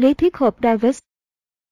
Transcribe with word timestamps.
Lý 0.00 0.14
thuyết 0.14 0.36
hộp 0.36 0.56
Davis 0.62 0.98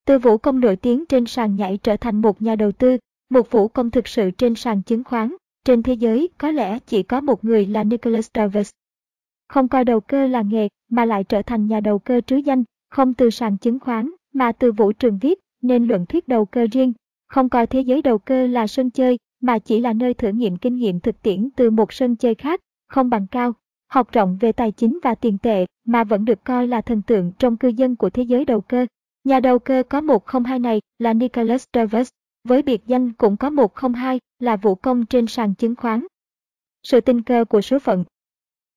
Từ 0.07 0.19
vũ 0.19 0.39
công 0.39 0.61
nổi 0.61 0.77
tiếng 0.77 1.07
trên 1.07 1.27
sàn 1.27 1.57
nhảy 1.57 1.79
trở 1.83 1.97
thành 1.97 2.23
một 2.23 2.43
nhà 2.43 2.57
đầu 2.57 2.73
tư, 2.73 2.99
một 3.31 3.51
vũ 3.51 3.69
công 3.69 3.91
thực 3.91 4.09
sự 4.09 4.31
trên 4.31 4.55
sàn 4.55 4.83
chứng 4.83 5.05
khoán. 5.05 5.35
Trên 5.65 5.83
thế 5.83 5.93
giới 5.93 6.29
có 6.39 6.51
lẽ 6.51 6.79
chỉ 6.87 7.03
có 7.03 7.21
một 7.21 7.45
người 7.45 7.67
là 7.67 7.85
Nicholas 7.85 8.29
Davis. 8.35 8.71
Không 9.49 9.69
coi 9.69 9.85
đầu 9.85 10.01
cơ 10.01 10.27
là 10.27 10.43
nghề 10.43 10.69
mà 10.91 11.05
lại 11.05 11.25
trở 11.25 11.43
thành 11.43 11.67
nhà 11.67 11.81
đầu 11.81 11.99
cơ 11.99 12.21
trứ 12.21 12.37
danh, 12.37 12.65
không 12.91 13.15
từ 13.15 13.31
sàn 13.31 13.57
chứng 13.59 13.81
khoán 13.81 14.11
mà 14.35 14.53
từ 14.53 14.73
vũ 14.73 14.93
trường 14.93 15.19
viết 15.19 15.39
nên 15.63 15.87
luận 15.87 16.07
thuyết 16.07 16.29
đầu 16.29 16.45
cơ 16.45 16.67
riêng, 16.73 16.93
không 17.27 17.49
coi 17.49 17.67
thế 17.67 17.81
giới 17.81 18.03
đầu 18.03 18.19
cơ 18.19 18.47
là 18.47 18.67
sân 18.67 18.91
chơi 18.91 19.19
mà 19.41 19.59
chỉ 19.59 19.81
là 19.81 19.93
nơi 19.93 20.15
thử 20.15 20.29
nghiệm 20.29 20.57
kinh 20.57 20.77
nghiệm 20.77 21.01
thực 21.01 21.23
tiễn 21.23 21.49
từ 21.57 21.71
một 21.71 21.93
sân 21.93 22.17
chơi 22.17 22.35
khác, 22.35 22.61
không 22.89 23.11
bằng 23.11 23.27
cao, 23.31 23.53
học 23.89 24.13
rộng 24.13 24.37
về 24.41 24.53
tài 24.53 24.73
chính 24.73 24.99
và 25.03 25.15
tiền 25.15 25.39
tệ 25.39 25.67
mà 25.85 26.05
vẫn 26.05 26.25
được 26.25 26.45
coi 26.45 26.67
là 26.67 26.81
thần 26.81 27.03
tượng 27.03 27.33
trong 27.39 27.57
cư 27.57 27.69
dân 27.69 27.97
của 27.97 28.11
thế 28.11 28.23
giới 28.23 28.45
đầu 28.45 28.61
cơ. 28.61 28.87
Nhà 29.25 29.41
đầu 29.41 29.59
cơ 29.59 29.83
có 29.89 30.01
102 30.01 30.59
này 30.59 30.81
là 30.99 31.15
Nicholas 31.15 31.65
Davis, 31.75 32.09
với 32.45 32.63
biệt 32.63 32.87
danh 32.87 33.13
cũng 33.13 33.37
có 33.37 33.51
102 33.51 34.21
là 34.39 34.57
vũ 34.57 34.75
công 34.75 35.07
trên 35.07 35.27
sàn 35.27 35.55
chứng 35.55 35.75
khoán. 35.77 36.07
Sự 36.83 37.01
tình 37.01 37.23
cơ 37.23 37.45
của 37.45 37.61
số 37.61 37.79
phận 37.79 38.05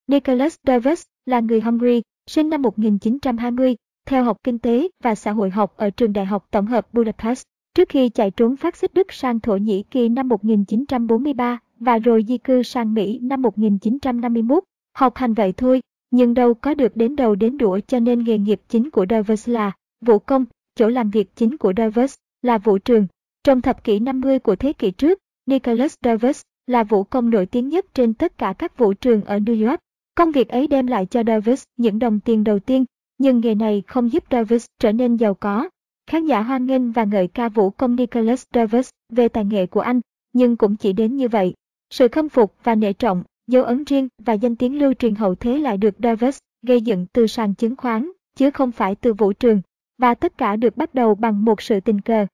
Nicholas 0.07 0.55
Davis 0.67 1.03
là 1.25 1.39
người 1.39 1.62
Hungary, 1.62 2.01
sinh 2.27 2.49
năm 2.49 2.62
1920, 2.62 3.75
theo 4.05 4.23
học 4.23 4.37
kinh 4.43 4.59
tế 4.59 4.87
và 5.03 5.15
xã 5.15 5.31
hội 5.31 5.49
học 5.49 5.73
ở 5.77 5.89
trường 5.89 6.13
đại 6.13 6.25
học 6.25 6.48
tổng 6.51 6.65
hợp 6.65 6.93
Budapest, 6.93 7.43
trước 7.75 7.89
khi 7.89 8.09
chạy 8.09 8.31
trốn 8.31 8.55
phát 8.55 8.75
xít 8.75 8.93
Đức 8.93 9.13
sang 9.13 9.39
Thổ 9.39 9.55
Nhĩ 9.55 9.84
Kỳ 9.84 10.09
năm 10.09 10.27
1943 10.27 11.59
và 11.79 11.98
rồi 11.98 12.25
di 12.27 12.37
cư 12.37 12.63
sang 12.63 12.93
Mỹ 12.93 13.20
năm 13.21 13.41
1951. 13.41 14.63
Học 14.93 15.15
hành 15.15 15.33
vậy 15.33 15.53
thôi, 15.57 15.81
nhưng 16.11 16.33
đâu 16.33 16.53
có 16.53 16.73
được 16.73 16.97
đến 16.97 17.15
đầu 17.15 17.35
đến 17.35 17.57
đũa 17.57 17.79
cho 17.87 17.99
nên 17.99 18.23
nghề 18.23 18.37
nghiệp 18.37 18.61
chính 18.69 18.89
của 18.89 19.05
Davis 19.09 19.49
là 19.49 19.71
vũ 20.05 20.19
công, 20.19 20.45
chỗ 20.75 20.87
làm 20.87 21.09
việc 21.09 21.35
chính 21.35 21.57
của 21.57 21.73
Davis 21.77 22.15
là 22.41 22.57
vũ 22.57 22.77
trường. 22.77 23.07
Trong 23.43 23.61
thập 23.61 23.83
kỷ 23.83 23.99
50 23.99 24.39
của 24.39 24.55
thế 24.55 24.73
kỷ 24.73 24.91
trước, 24.91 25.20
Nicholas 25.45 25.95
Davis 26.03 26.41
là 26.67 26.83
vũ 26.83 27.03
công 27.03 27.29
nổi 27.29 27.45
tiếng 27.45 27.70
nhất 27.70 27.85
trên 27.93 28.13
tất 28.13 28.37
cả 28.37 28.53
các 28.57 28.77
vũ 28.77 28.93
trường 28.93 29.23
ở 29.23 29.37
New 29.37 29.70
York. 29.70 29.79
Công 30.15 30.31
việc 30.31 30.49
ấy 30.49 30.67
đem 30.67 30.87
lại 30.87 31.05
cho 31.05 31.23
Davis 31.27 31.63
những 31.77 31.99
đồng 31.99 32.20
tiền 32.20 32.43
đầu 32.43 32.59
tiên, 32.59 32.85
nhưng 33.17 33.39
nghề 33.39 33.55
này 33.55 33.83
không 33.87 34.11
giúp 34.11 34.23
Davis 34.31 34.65
trở 34.79 34.91
nên 34.91 35.15
giàu 35.15 35.33
có. 35.33 35.70
Khán 36.07 36.26
giả 36.26 36.41
hoan 36.41 36.65
nghênh 36.65 36.91
và 36.91 37.03
ngợi 37.03 37.27
ca 37.27 37.49
vũ 37.49 37.70
công 37.70 37.95
Nicholas 37.95 38.43
Davis 38.53 38.89
về 39.09 39.27
tài 39.27 39.45
nghệ 39.45 39.65
của 39.65 39.79
anh, 39.79 40.01
nhưng 40.33 40.57
cũng 40.57 40.76
chỉ 40.76 40.93
đến 40.93 41.15
như 41.15 41.27
vậy. 41.27 41.53
Sự 41.89 42.07
khâm 42.07 42.29
phục 42.29 42.55
và 42.63 42.76
nể 42.76 42.93
trọng 42.93 43.23
dấu 43.52 43.63
ấn 43.63 43.84
riêng 43.84 44.07
và 44.18 44.34
danh 44.34 44.55
tiếng 44.55 44.80
lưu 44.80 44.94
truyền 44.94 45.16
hậu 45.16 45.35
thế 45.35 45.57
lại 45.57 45.77
được 45.77 45.96
Davis 46.04 46.38
gây 46.62 46.82
dựng 46.82 47.05
từ 47.13 47.27
sàn 47.27 47.54
chứng 47.54 47.76
khoán, 47.76 48.12
chứ 48.35 48.52
không 48.52 48.71
phải 48.71 48.96
từ 48.96 49.13
vũ 49.13 49.34
trường, 49.34 49.62
và 49.98 50.13
tất 50.13 50.38
cả 50.38 50.55
được 50.55 50.77
bắt 50.77 50.94
đầu 50.94 51.16
bằng 51.16 51.46
một 51.46 51.62
sự 51.62 51.79
tình 51.79 52.02
cờ. 52.02 52.26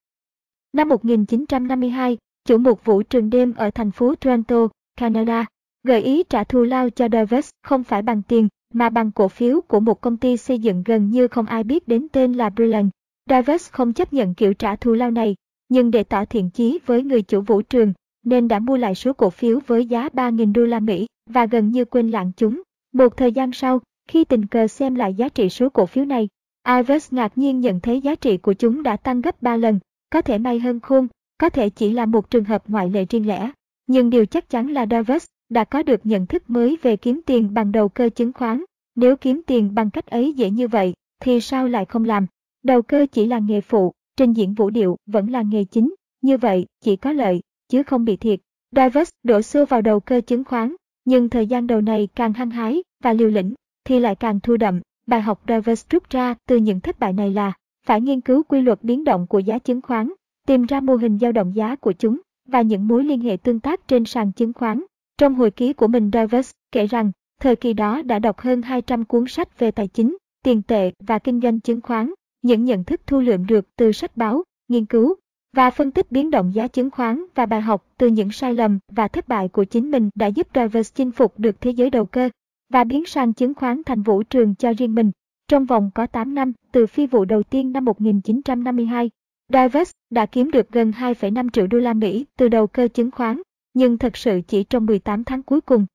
Năm 0.74 0.90
1952, 0.90 2.18
chủ 2.46 2.58
một 2.58 2.86
vũ 2.86 3.04
trường 3.04 3.30
đêm 3.30 3.54
ở 3.54 3.70
thành 3.72 3.92
phố 3.92 4.16
Toronto, 4.16 4.68
Canada, 4.98 5.46
gợi 5.84 6.02
ý 6.02 6.24
trả 6.24 6.44
thù 6.44 6.64
lao 6.64 6.90
cho 6.90 7.08
Davis 7.12 7.50
không 7.64 7.84
phải 7.84 8.02
bằng 8.02 8.22
tiền, 8.28 8.48
mà 8.74 8.90
bằng 8.90 9.12
cổ 9.12 9.28
phiếu 9.28 9.62
của 9.62 9.80
một 9.80 10.02
công 10.02 10.18
ty 10.18 10.38
xây 10.38 10.60
dựng 10.60 10.84
gần 10.86 11.10
như 11.10 11.28
không 11.28 11.46
ai 11.46 11.64
biết 11.64 11.88
đến 11.88 12.08
tên 12.12 12.34
là 12.34 12.50
Brilliant. 12.50 12.90
Davis 13.30 13.70
không 13.72 13.94
chấp 13.94 14.14
nhận 14.14 14.34
kiểu 14.34 14.54
trả 14.54 14.76
thù 14.76 14.94
lao 14.94 15.12
này, 15.12 15.36
nhưng 15.70 15.92
để 15.92 16.04
tỏ 16.04 16.26
thiện 16.26 16.50
chí 16.50 16.80
với 16.86 17.04
người 17.04 17.22
chủ 17.22 17.42
vũ 17.42 17.62
trường, 17.62 17.94
nên 18.28 18.48
đã 18.48 18.60
mua 18.60 18.78
lại 18.78 18.96
số 18.96 19.14
cổ 19.14 19.30
phiếu 19.30 19.60
với 19.68 19.86
giá 19.86 20.10
3.000 20.14 20.54
đô 20.54 20.62
la 20.62 20.80
Mỹ 20.80 21.08
và 21.30 21.46
gần 21.46 21.72
như 21.72 21.86
quên 21.86 22.12
lãng 22.12 22.32
chúng. 22.38 22.62
Một 22.94 23.18
thời 23.18 23.32
gian 23.32 23.52
sau, 23.52 23.80
khi 24.08 24.24
tình 24.24 24.46
cờ 24.46 24.68
xem 24.68 24.96
lại 24.96 25.14
giá 25.14 25.30
trị 25.30 25.50
số 25.50 25.70
cổ 25.70 25.86
phiếu 25.86 26.06
này, 26.06 26.28
Ives 26.68 27.14
ngạc 27.14 27.38
nhiên 27.38 27.60
nhận 27.60 27.80
thấy 27.80 28.02
giá 28.02 28.16
trị 28.16 28.38
của 28.38 28.54
chúng 28.54 28.84
đã 28.84 28.98
tăng 28.98 29.22
gấp 29.22 29.42
3 29.42 29.58
lần, 29.58 29.80
có 30.10 30.22
thể 30.22 30.38
may 30.38 30.60
hơn 30.60 30.80
khôn, 30.80 31.08
có 31.38 31.50
thể 31.50 31.70
chỉ 31.70 31.92
là 31.92 32.06
một 32.06 32.30
trường 32.30 32.44
hợp 32.44 32.64
ngoại 32.68 32.90
lệ 32.90 33.06
riêng 33.10 33.28
lẻ. 33.28 33.52
Nhưng 33.88 34.10
điều 34.10 34.26
chắc 34.26 34.50
chắn 34.50 34.72
là 34.72 34.86
Davis 34.92 35.26
đã 35.50 35.64
có 35.64 35.84
được 35.84 36.06
nhận 36.06 36.26
thức 36.26 36.50
mới 36.50 36.78
về 36.82 36.98
kiếm 36.98 37.22
tiền 37.26 37.54
bằng 37.54 37.72
đầu 37.72 37.90
cơ 37.90 38.10
chứng 38.10 38.34
khoán. 38.34 38.64
Nếu 38.96 39.16
kiếm 39.16 39.42
tiền 39.48 39.76
bằng 39.76 39.90
cách 39.90 40.06
ấy 40.06 40.34
dễ 40.34 40.50
như 40.50 40.68
vậy, 40.68 40.94
thì 41.22 41.42
sao 41.42 41.68
lại 41.68 41.86
không 41.86 42.06
làm? 42.06 42.26
Đầu 42.64 42.82
cơ 42.82 43.06
chỉ 43.12 43.26
là 43.26 43.40
nghề 43.40 43.62
phụ, 43.62 43.92
trình 44.18 44.34
diễn 44.34 44.54
vũ 44.54 44.70
điệu 44.70 44.98
vẫn 45.06 45.30
là 45.30 45.42
nghề 45.42 45.64
chính. 45.64 45.96
Như 46.22 46.38
vậy, 46.38 46.66
chỉ 46.84 46.96
có 46.96 47.12
lợi, 47.12 47.42
chứ 47.70 47.84
không 47.84 48.06
bị 48.06 48.18
thiệt. 48.18 48.40
Davis 48.76 49.10
đổ 49.24 49.42
xô 49.42 49.66
vào 49.66 49.82
đầu 49.82 50.00
cơ 50.00 50.22
chứng 50.22 50.44
khoán, 50.44 50.76
nhưng 51.06 51.30
thời 51.30 51.48
gian 51.48 51.68
đầu 51.68 51.82
này 51.82 52.08
càng 52.16 52.34
hăng 52.34 52.50
hái 52.50 52.84
và 53.04 53.14
liều 53.14 53.30
lĩnh, 53.30 53.54
thì 53.86 54.00
lại 54.00 54.16
càng 54.16 54.40
thua 54.40 54.58
đậm. 54.58 54.82
Bài 55.06 55.22
học 55.22 55.42
Davis 55.48 55.86
rút 55.90 56.10
ra 56.10 56.36
từ 56.48 56.58
những 56.58 56.80
thất 56.80 57.00
bại 57.00 57.14
này 57.14 57.32
là 57.32 57.54
phải 57.86 58.02
nghiên 58.02 58.22
cứu 58.22 58.44
quy 58.44 58.62
luật 58.62 58.84
biến 58.84 59.04
động 59.04 59.28
của 59.28 59.40
giá 59.40 59.60
chứng 59.60 59.82
khoán, 59.82 60.12
tìm 60.48 60.66
ra 60.66 60.80
mô 60.80 60.96
hình 60.96 61.18
dao 61.20 61.32
động 61.32 61.56
giá 61.56 61.76
của 61.76 61.92
chúng 61.92 62.22
và 62.48 62.62
những 62.62 62.88
mối 62.88 63.04
liên 63.04 63.22
hệ 63.22 63.38
tương 63.38 63.60
tác 63.60 63.88
trên 63.88 64.06
sàn 64.06 64.32
chứng 64.32 64.54
khoán. 64.54 64.84
Trong 65.18 65.36
hồi 65.36 65.52
ký 65.52 65.74
của 65.74 65.88
mình 65.88 66.12
Davis 66.14 66.52
kể 66.72 66.88
rằng, 66.88 67.12
thời 67.42 67.56
kỳ 67.56 67.74
đó 67.74 68.02
đã 68.02 68.20
đọc 68.20 68.40
hơn 68.40 68.62
200 68.62 69.06
cuốn 69.06 69.28
sách 69.28 69.60
về 69.60 69.72
tài 69.72 69.88
chính, 69.88 70.18
tiền 70.44 70.62
tệ 70.62 70.92
và 71.00 71.20
kinh 71.20 71.42
doanh 71.42 71.60
chứng 71.60 71.82
khoán, 71.82 72.14
những 72.42 72.66
nhận 72.66 72.84
thức 72.84 73.02
thu 73.08 73.20
lượm 73.20 73.46
được 73.46 73.76
từ 73.76 73.92
sách 73.92 74.18
báo, 74.18 74.44
nghiên 74.68 74.86
cứu 74.86 75.16
và 75.54 75.70
phân 75.70 75.92
tích 75.92 76.12
biến 76.12 76.32
động 76.32 76.56
giá 76.56 76.68
chứng 76.68 76.92
khoán 76.92 77.24
và 77.36 77.46
bài 77.46 77.62
học 77.62 77.86
từ 77.98 78.08
những 78.08 78.32
sai 78.32 78.54
lầm 78.54 78.80
và 78.92 79.08
thất 79.08 79.28
bại 79.28 79.48
của 79.48 79.64
chính 79.64 79.92
mình 79.92 80.10
đã 80.16 80.28
giúp 80.28 80.48
Travers 80.54 80.94
chinh 80.94 81.12
phục 81.12 81.40
được 81.40 81.62
thế 81.62 81.72
giới 81.72 81.90
đầu 81.90 82.06
cơ 82.06 82.30
và 82.70 82.84
biến 82.84 83.06
sang 83.06 83.34
chứng 83.34 83.54
khoán 83.54 83.82
thành 83.86 84.04
vũ 84.04 84.24
trường 84.24 84.56
cho 84.56 84.74
riêng 84.78 84.96
mình. 84.96 85.12
Trong 85.48 85.66
vòng 85.66 85.92
có 85.96 86.08
8 86.08 86.36
năm, 86.36 86.54
từ 86.72 86.88
phi 86.88 87.08
vụ 87.08 87.26
đầu 87.26 87.44
tiên 87.44 87.72
năm 87.72 87.86
1952, 87.86 89.10
Davis 89.54 89.92
đã 90.10 90.26
kiếm 90.26 90.52
được 90.52 90.72
gần 90.72 90.92
2,5 90.92 91.50
triệu 91.50 91.68
đô 91.68 91.78
la 91.78 91.94
Mỹ 91.94 92.26
từ 92.38 92.50
đầu 92.50 92.68
cơ 92.68 92.88
chứng 92.88 93.12
khoán, 93.12 93.42
nhưng 93.74 93.98
thật 93.98 94.18
sự 94.18 94.42
chỉ 94.48 94.64
trong 94.64 94.86
18 94.86 95.24
tháng 95.24 95.44
cuối 95.44 95.62
cùng. 95.62 95.86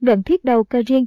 Luận 0.00 0.22
thuyết 0.22 0.44
đầu 0.44 0.64
cơ 0.64 0.82
riêng 0.86 1.06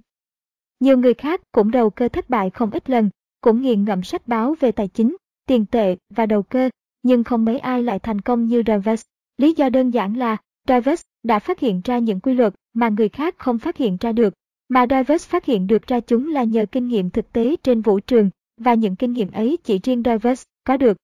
Nhiều 0.80 0.98
người 0.98 1.14
khác 1.14 1.42
cũng 1.52 1.72
đầu 1.72 1.90
cơ 1.90 2.08
thất 2.08 2.30
bại 2.30 2.50
không 2.50 2.72
ít 2.72 2.90
lần, 2.90 3.10
cũng 3.42 3.62
nghiền 3.62 3.84
ngẫm 3.84 4.04
sách 4.04 4.28
báo 4.28 4.56
về 4.60 4.72
tài 4.72 4.88
chính, 4.88 5.18
tiền 5.48 5.66
tệ 5.66 5.96
và 6.10 6.26
đầu 6.26 6.44
cơ, 6.44 6.70
nhưng 7.10 7.24
không 7.24 7.46
mấy 7.46 7.60
ai 7.60 7.84
lại 7.84 8.00
thành 8.00 8.22
công 8.22 8.46
như 8.46 8.64
Davis. 8.68 9.02
Lý 9.38 9.54
do 9.58 9.70
đơn 9.70 9.90
giản 9.90 10.18
là 10.18 10.38
Davis 10.68 11.02
đã 11.24 11.40
phát 11.40 11.60
hiện 11.60 11.82
ra 11.84 11.98
những 11.98 12.20
quy 12.20 12.34
luật 12.34 12.54
mà 12.74 12.90
người 12.90 13.10
khác 13.10 13.36
không 13.38 13.60
phát 13.60 13.78
hiện 13.78 13.98
ra 14.02 14.12
được, 14.12 14.34
mà 14.68 14.86
Davis 14.90 15.28
phát 15.28 15.46
hiện 15.46 15.68
được 15.68 15.88
ra 15.88 16.00
chúng 16.00 16.32
là 16.32 16.44
nhờ 16.44 16.66
kinh 16.72 16.88
nghiệm 16.88 17.10
thực 17.10 17.34
tế 17.34 17.56
trên 17.64 17.82
vũ 17.82 18.00
trường, 18.00 18.30
và 18.58 18.74
những 18.74 18.96
kinh 18.96 19.14
nghiệm 19.14 19.32
ấy 19.32 19.58
chỉ 19.64 19.80
riêng 19.84 20.04
Davis 20.06 20.44
có 20.64 20.78
được. 20.78 20.98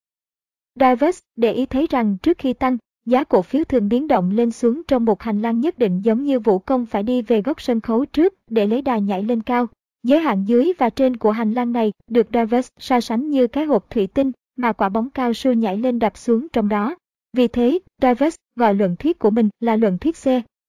Davis 0.80 1.18
để 1.36 1.52
ý 1.52 1.66
thấy 1.66 1.86
rằng 1.90 2.16
trước 2.22 2.38
khi 2.38 2.52
tăng, 2.52 2.78
giá 3.06 3.24
cổ 3.24 3.42
phiếu 3.42 3.64
thường 3.64 3.88
biến 3.88 4.08
động 4.08 4.30
lên 4.30 4.50
xuống 4.50 4.82
trong 4.88 5.04
một 5.04 5.22
hành 5.22 5.42
lang 5.42 5.60
nhất 5.60 5.78
định 5.78 6.00
giống 6.04 6.24
như 6.24 6.40
vũ 6.40 6.58
công 6.58 6.86
phải 6.86 7.02
đi 7.02 7.22
về 7.22 7.42
góc 7.42 7.60
sân 7.60 7.80
khấu 7.80 8.04
trước 8.04 8.34
để 8.50 8.66
lấy 8.66 8.82
đà 8.82 8.98
nhảy 8.98 9.22
lên 9.22 9.42
cao. 9.42 9.66
Giới 10.02 10.20
hạn 10.20 10.44
dưới 10.44 10.72
và 10.78 10.90
trên 10.90 11.16
của 11.16 11.30
hành 11.30 11.52
lang 11.52 11.72
này 11.72 11.92
được 12.10 12.26
Davis 12.32 12.68
so 12.78 13.00
sánh 13.00 13.30
như 13.30 13.46
cái 13.46 13.64
hộp 13.64 13.90
thủy 13.90 14.06
tinh 14.06 14.32
mà 14.56 14.72
quả 14.72 14.88
bóng 14.88 15.10
cao 15.10 15.34
su 15.34 15.52
nhảy 15.52 15.76
lên 15.78 15.98
đập 15.98 16.16
xuống 16.16 16.46
trong 16.52 16.68
đó. 16.68 16.96
Vì 17.32 17.48
thế, 17.48 17.78
Davis 18.02 18.34
gọi 18.56 18.74
luận 18.74 18.96
thuyết 18.96 19.18
của 19.18 19.30
mình 19.30 19.48
là 19.60 19.76
luận 19.76 19.98
thuyết 19.98 20.16
C, 20.16 20.26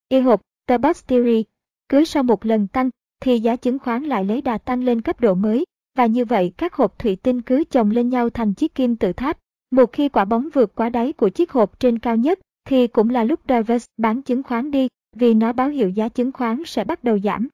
y 0.10 0.20
hộp, 0.20 0.42
The 0.68 0.78
Box 0.78 1.06
Theory. 1.08 1.44
Cứ 1.90 2.06
sau 2.06 2.24
một 2.24 2.46
lần 2.46 2.68
tăng, 2.68 2.90
thì 3.20 3.40
giá 3.40 3.56
chứng 3.56 3.80
khoán 3.80 4.04
lại 4.04 4.26
lấy 4.26 4.42
đà 4.42 4.58
tăng 4.58 4.84
lên 4.84 5.02
cấp 5.02 5.22
độ 5.22 5.34
mới, 5.34 5.66
và 5.98 6.06
như 6.06 6.26
vậy 6.26 6.54
các 6.58 6.74
hộp 6.74 7.00
thủy 7.00 7.16
tinh 7.16 7.42
cứ 7.42 7.64
chồng 7.64 7.92
lên 7.92 8.10
nhau 8.10 8.30
thành 8.30 8.54
chiếc 8.54 8.76
kim 8.76 8.96
tự 8.96 9.14
tháp. 9.14 9.38
Một 9.72 9.94
khi 9.94 10.10
quả 10.10 10.26
bóng 10.26 10.50
vượt 10.54 10.76
quá 10.76 10.90
đáy 10.90 11.14
của 11.14 11.30
chiếc 11.30 11.52
hộp 11.52 11.80
trên 11.80 12.00
cao 12.00 12.16
nhất, 12.16 12.40
thì 12.66 12.88
cũng 12.88 13.10
là 13.10 13.24
lúc 13.24 13.40
Davis 13.50 13.86
bán 13.98 14.22
chứng 14.22 14.44
khoán 14.44 14.72
đi, 14.72 14.88
vì 15.16 15.34
nó 15.34 15.54
báo 15.54 15.70
hiệu 15.70 15.90
giá 15.90 16.10
chứng 16.10 16.32
khoán 16.32 16.64
sẽ 16.66 16.84
bắt 16.84 17.04
đầu 17.04 17.20
giảm. 17.20 17.48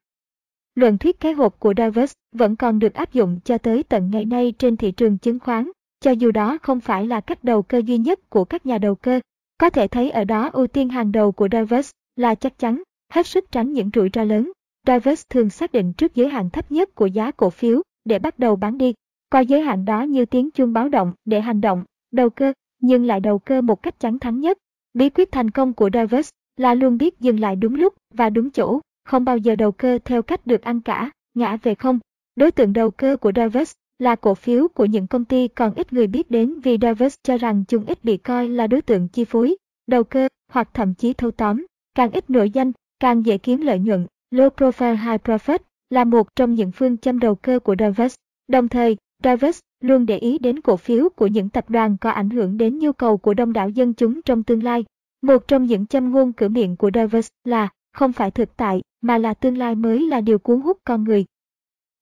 Luận 0.74 0.98
thuyết 0.98 1.20
cái 1.20 1.32
hộp 1.32 1.60
của 1.60 1.74
Davis 1.76 2.12
vẫn 2.32 2.56
còn 2.56 2.78
được 2.78 2.94
áp 2.94 3.12
dụng 3.12 3.40
cho 3.44 3.58
tới 3.58 3.82
tận 3.82 4.10
ngày 4.10 4.24
nay 4.24 4.52
trên 4.58 4.76
thị 4.76 4.90
trường 4.90 5.18
chứng 5.18 5.38
khoán, 5.38 5.70
cho 6.04 6.10
dù 6.10 6.30
đó 6.30 6.58
không 6.62 6.80
phải 6.80 7.06
là 7.06 7.20
cách 7.20 7.44
đầu 7.44 7.62
cơ 7.62 7.78
duy 7.78 7.98
nhất 7.98 8.30
của 8.30 8.44
các 8.44 8.66
nhà 8.66 8.78
đầu 8.78 8.94
cơ. 8.94 9.20
Có 9.58 9.70
thể 9.70 9.88
thấy 9.88 10.10
ở 10.10 10.24
đó 10.24 10.50
ưu 10.52 10.66
tiên 10.66 10.88
hàng 10.88 11.12
đầu 11.12 11.32
của 11.32 11.48
Divers 11.52 11.90
là 12.16 12.34
chắc 12.34 12.58
chắn, 12.58 12.82
hết 13.12 13.26
sức 13.26 13.52
tránh 13.52 13.72
những 13.72 13.90
rủi 13.94 14.10
ro 14.12 14.24
lớn. 14.24 14.52
Divers 14.86 15.22
thường 15.30 15.50
xác 15.50 15.72
định 15.72 15.92
trước 15.92 16.14
giới 16.14 16.28
hạn 16.28 16.50
thấp 16.50 16.72
nhất 16.72 16.94
của 16.94 17.06
giá 17.06 17.30
cổ 17.30 17.50
phiếu 17.50 17.82
để 18.04 18.18
bắt 18.18 18.38
đầu 18.38 18.56
bán 18.56 18.78
đi, 18.78 18.94
coi 19.30 19.46
giới 19.46 19.60
hạn 19.60 19.84
đó 19.84 20.02
như 20.02 20.24
tiếng 20.24 20.50
chuông 20.50 20.72
báo 20.72 20.88
động 20.88 21.12
để 21.24 21.40
hành 21.40 21.60
động, 21.60 21.84
đầu 22.12 22.30
cơ, 22.30 22.52
nhưng 22.80 23.06
lại 23.06 23.20
đầu 23.20 23.38
cơ 23.38 23.60
một 23.60 23.82
cách 23.82 24.00
chắn 24.00 24.18
thắng 24.18 24.40
nhất. 24.40 24.58
Bí 24.94 25.10
quyết 25.10 25.32
thành 25.32 25.50
công 25.50 25.72
của 25.72 25.90
Divers 25.92 26.28
là 26.56 26.74
luôn 26.74 26.98
biết 26.98 27.20
dừng 27.20 27.40
lại 27.40 27.56
đúng 27.56 27.74
lúc 27.74 27.94
và 28.14 28.30
đúng 28.30 28.50
chỗ, 28.50 28.80
không 29.04 29.24
bao 29.24 29.36
giờ 29.36 29.56
đầu 29.56 29.72
cơ 29.72 29.98
theo 30.04 30.22
cách 30.22 30.46
được 30.46 30.62
ăn 30.62 30.80
cả, 30.80 31.10
ngã 31.34 31.56
về 31.62 31.74
không. 31.74 31.98
Đối 32.36 32.50
tượng 32.50 32.72
đầu 32.72 32.90
cơ 32.90 33.16
của 33.16 33.32
Divers 33.36 33.72
là 33.98 34.16
cổ 34.16 34.34
phiếu 34.34 34.68
của 34.68 34.84
những 34.84 35.06
công 35.06 35.24
ty 35.24 35.48
còn 35.48 35.74
ít 35.74 35.92
người 35.92 36.06
biết 36.06 36.30
đến 36.30 36.60
vì 36.60 36.78
Davis 36.82 37.14
cho 37.22 37.36
rằng 37.36 37.64
chúng 37.68 37.84
ít 37.86 38.04
bị 38.04 38.16
coi 38.16 38.48
là 38.48 38.66
đối 38.66 38.82
tượng 38.82 39.08
chi 39.08 39.24
phối, 39.24 39.56
đầu 39.86 40.04
cơ 40.04 40.28
hoặc 40.52 40.68
thậm 40.74 40.94
chí 40.94 41.12
thâu 41.12 41.30
tóm. 41.30 41.66
Càng 41.94 42.10
ít 42.10 42.30
nổi 42.30 42.50
danh, 42.50 42.72
càng 43.00 43.26
dễ 43.26 43.38
kiếm 43.38 43.60
lợi 43.60 43.78
nhuận. 43.78 44.06
Low 44.30 44.48
Profile 44.48 44.96
High 44.96 45.20
Profit 45.24 45.58
là 45.90 46.04
một 46.04 46.36
trong 46.36 46.54
những 46.54 46.72
phương 46.72 46.98
châm 46.98 47.18
đầu 47.18 47.34
cơ 47.34 47.58
của 47.58 47.74
Davis. 47.78 48.14
Đồng 48.48 48.68
thời, 48.68 48.96
Davis 49.24 49.60
luôn 49.80 50.06
để 50.06 50.18
ý 50.18 50.38
đến 50.38 50.60
cổ 50.60 50.76
phiếu 50.76 51.08
của 51.08 51.26
những 51.26 51.48
tập 51.48 51.70
đoàn 51.70 51.96
có 52.00 52.10
ảnh 52.10 52.30
hưởng 52.30 52.56
đến 52.56 52.78
nhu 52.78 52.92
cầu 52.92 53.16
của 53.16 53.34
đông 53.34 53.52
đảo 53.52 53.68
dân 53.68 53.94
chúng 53.94 54.22
trong 54.22 54.42
tương 54.42 54.62
lai. 54.62 54.84
Một 55.22 55.48
trong 55.48 55.64
những 55.64 55.86
châm 55.86 56.10
ngôn 56.10 56.32
cửa 56.32 56.48
miệng 56.48 56.76
của 56.76 56.90
Davos 56.94 57.28
là 57.44 57.68
không 57.92 58.12
phải 58.12 58.30
thực 58.30 58.56
tại 58.56 58.82
mà 59.00 59.18
là 59.18 59.34
tương 59.34 59.58
lai 59.58 59.74
mới 59.74 60.00
là 60.06 60.20
điều 60.20 60.38
cuốn 60.38 60.60
hút 60.60 60.78
con 60.84 61.04
người. 61.04 61.24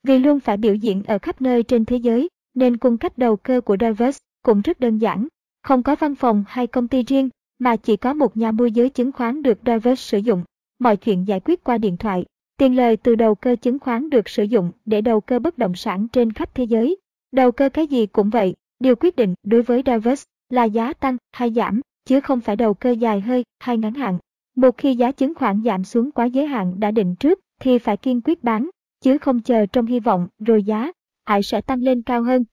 Vì 0.03 0.19
luôn 0.19 0.41
phải 0.41 0.57
biểu 0.57 0.75
diễn 0.75 1.03
ở 1.03 1.19
khắp 1.19 1.43
nơi 1.43 1.63
trên 1.63 1.85
thế 1.85 1.97
giới, 1.97 2.29
nên 2.55 2.77
cung 2.77 2.99
cách 2.99 3.19
đầu 3.19 3.37
cơ 3.37 3.61
của 3.61 3.77
Davos 3.81 4.19
cũng 4.43 4.61
rất 4.61 4.81
đơn 4.81 4.99
giản, 4.99 5.29
không 5.63 5.83
có 5.83 5.97
văn 5.97 6.15
phòng 6.15 6.45
hay 6.49 6.67
công 6.67 6.89
ty 6.89 7.03
riêng, 7.03 7.29
mà 7.59 7.77
chỉ 7.77 7.97
có 7.97 8.15
một 8.15 8.37
nhà 8.37 8.51
môi 8.51 8.73
giới 8.73 8.91
chứng 8.91 9.13
khoán 9.13 9.43
được 9.43 9.59
Davos 9.67 10.01
sử 10.01 10.19
dụng. 10.19 10.45
Mọi 10.79 10.97
chuyện 10.97 11.29
giải 11.29 11.41
quyết 11.41 11.65
qua 11.65 11.79
điện 11.79 11.97
thoại. 11.97 12.25
Tiền 12.57 12.77
lời 12.77 12.97
từ 12.97 13.15
đầu 13.15 13.35
cơ 13.35 13.57
chứng 13.57 13.79
khoán 13.79 14.11
được 14.11 14.29
sử 14.29 14.43
dụng 14.43 14.73
để 14.85 15.01
đầu 15.01 15.21
cơ 15.21 15.39
bất 15.39 15.59
động 15.59 15.75
sản 15.75 16.09
trên 16.13 16.33
khắp 16.33 16.55
thế 16.55 16.65
giới. 16.65 16.97
Đầu 17.33 17.53
cơ 17.53 17.69
cái 17.69 17.87
gì 17.87 18.07
cũng 18.07 18.31
vậy, 18.31 18.55
điều 18.81 18.97
quyết 18.97 19.17
định 19.17 19.35
đối 19.43 19.63
với 19.63 19.83
Davos 19.87 20.25
là 20.51 20.65
giá 20.65 20.93
tăng 20.93 21.17
hay 21.33 21.53
giảm, 21.53 21.81
chứ 22.05 22.21
không 22.21 22.41
phải 22.41 22.57
đầu 22.57 22.75
cơ 22.75 22.91
dài 22.91 23.21
hơi 23.21 23.45
hay 23.59 23.79
ngắn 23.79 23.95
hạn. 23.95 24.19
Một 24.57 24.79
khi 24.79 24.97
giá 24.97 25.13
chứng 25.13 25.35
khoán 25.35 25.63
giảm 25.65 25.85
xuống 25.85 26.13
quá 26.13 26.25
giới 26.25 26.47
hạn 26.47 26.81
đã 26.81 26.91
định 26.91 27.15
trước 27.15 27.41
thì 27.61 27.79
phải 27.79 27.97
kiên 27.97 28.21
quyết 28.21 28.45
bán, 28.45 28.71
chứ 29.03 29.19
không 29.19 29.41
chờ 29.41 29.67
trong 29.67 29.87
hy 29.87 30.01
vọng 30.01 30.29
rồi 30.39 30.63
giá 30.63 30.93
hãy 31.25 31.43
sẽ 31.43 31.61
tăng 31.61 31.83
lên 31.83 32.03
cao 32.03 32.23
hơn. 32.23 32.45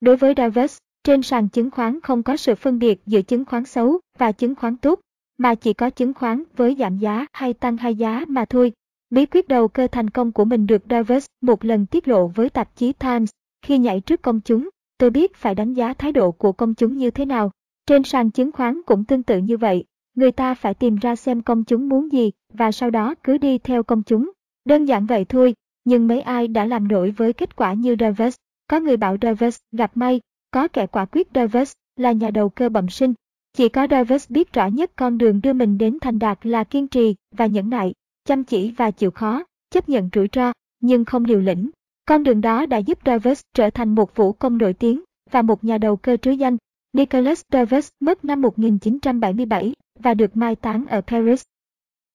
Đối 0.00 0.16
với 0.16 0.34
Davos, 0.36 0.78
trên 1.04 1.22
sàn 1.22 1.48
chứng 1.48 1.70
khoán 1.70 2.00
không 2.00 2.22
có 2.22 2.36
sự 2.36 2.54
phân 2.54 2.78
biệt 2.78 3.00
giữa 3.06 3.22
chứng 3.22 3.44
khoán 3.44 3.64
xấu 3.64 4.00
và 4.18 4.32
chứng 4.32 4.54
khoán 4.54 4.76
tốt, 4.76 5.00
mà 5.38 5.54
chỉ 5.54 5.72
có 5.72 5.90
chứng 5.90 6.14
khoán 6.14 6.42
với 6.56 6.76
giảm 6.78 6.98
giá 6.98 7.26
hay 7.32 7.54
tăng 7.54 7.76
hai 7.76 7.94
giá 7.94 8.24
mà 8.28 8.44
thôi. 8.44 8.72
Bí 9.10 9.26
quyết 9.26 9.48
đầu 9.48 9.68
cơ 9.68 9.86
thành 9.86 10.10
công 10.10 10.32
của 10.32 10.44
mình 10.44 10.66
được 10.66 10.82
Davos 10.90 11.26
một 11.40 11.64
lần 11.64 11.86
tiết 11.86 12.08
lộ 12.08 12.26
với 12.26 12.50
tạp 12.50 12.76
chí 12.76 12.92
Times. 12.92 13.30
Khi 13.62 13.78
nhảy 13.78 14.00
trước 14.00 14.22
công 14.22 14.40
chúng, 14.40 14.68
tôi 14.98 15.10
biết 15.10 15.36
phải 15.36 15.54
đánh 15.54 15.74
giá 15.74 15.94
thái 15.94 16.12
độ 16.12 16.32
của 16.32 16.52
công 16.52 16.74
chúng 16.74 16.96
như 16.96 17.10
thế 17.10 17.24
nào. 17.24 17.50
Trên 17.86 18.02
sàn 18.02 18.30
chứng 18.30 18.52
khoán 18.52 18.82
cũng 18.86 19.04
tương 19.04 19.22
tự 19.22 19.38
như 19.38 19.56
vậy, 19.56 19.84
người 20.14 20.32
ta 20.32 20.54
phải 20.54 20.74
tìm 20.74 20.96
ra 20.96 21.16
xem 21.16 21.42
công 21.42 21.64
chúng 21.64 21.88
muốn 21.88 22.12
gì 22.12 22.30
và 22.52 22.72
sau 22.72 22.90
đó 22.90 23.14
cứ 23.22 23.38
đi 23.38 23.58
theo 23.58 23.82
công 23.82 24.02
chúng. 24.02 24.30
Đơn 24.64 24.84
giản 24.84 25.06
vậy 25.06 25.24
thôi, 25.24 25.54
nhưng 25.88 26.08
mấy 26.08 26.20
ai 26.20 26.48
đã 26.48 26.64
làm 26.64 26.88
nổi 26.88 27.10
với 27.10 27.32
kết 27.32 27.56
quả 27.56 27.72
như 27.72 27.96
Davos. 28.00 28.34
Có 28.70 28.80
người 28.80 28.96
bảo 28.96 29.16
Davos 29.22 29.58
gặp 29.72 29.90
may, 29.94 30.20
có 30.50 30.68
kẻ 30.68 30.86
quả 30.86 31.04
quyết 31.04 31.28
Davos 31.34 31.72
là 31.96 32.12
nhà 32.12 32.30
đầu 32.30 32.48
cơ 32.48 32.68
bẩm 32.68 32.88
sinh. 32.88 33.14
Chỉ 33.52 33.68
có 33.68 33.86
Davos 33.90 34.30
biết 34.30 34.52
rõ 34.52 34.66
nhất 34.66 34.90
con 34.96 35.18
đường 35.18 35.40
đưa 35.40 35.52
mình 35.52 35.78
đến 35.78 35.98
thành 36.00 36.18
đạt 36.18 36.46
là 36.46 36.64
kiên 36.64 36.88
trì 36.88 37.14
và 37.36 37.46
nhẫn 37.46 37.70
nại, 37.70 37.94
chăm 38.24 38.44
chỉ 38.44 38.70
và 38.70 38.90
chịu 38.90 39.10
khó, 39.10 39.44
chấp 39.70 39.88
nhận 39.88 40.08
rủi 40.14 40.28
ro, 40.32 40.52
nhưng 40.80 41.04
không 41.04 41.24
liều 41.24 41.40
lĩnh. 41.40 41.70
Con 42.06 42.22
đường 42.22 42.40
đó 42.40 42.66
đã 42.66 42.78
giúp 42.78 42.98
Davos 43.06 43.40
trở 43.54 43.70
thành 43.70 43.94
một 43.94 44.16
vũ 44.16 44.32
công 44.32 44.58
nổi 44.58 44.72
tiếng 44.72 45.02
và 45.30 45.42
một 45.42 45.64
nhà 45.64 45.78
đầu 45.78 45.96
cơ 45.96 46.16
trứ 46.16 46.30
danh. 46.30 46.56
Nicholas 46.92 47.40
Davos 47.52 47.88
mất 48.00 48.24
năm 48.24 48.42
1977 48.42 49.72
và 49.98 50.14
được 50.14 50.36
mai 50.36 50.56
táng 50.56 50.86
ở 50.86 51.00
Paris. 51.00 51.42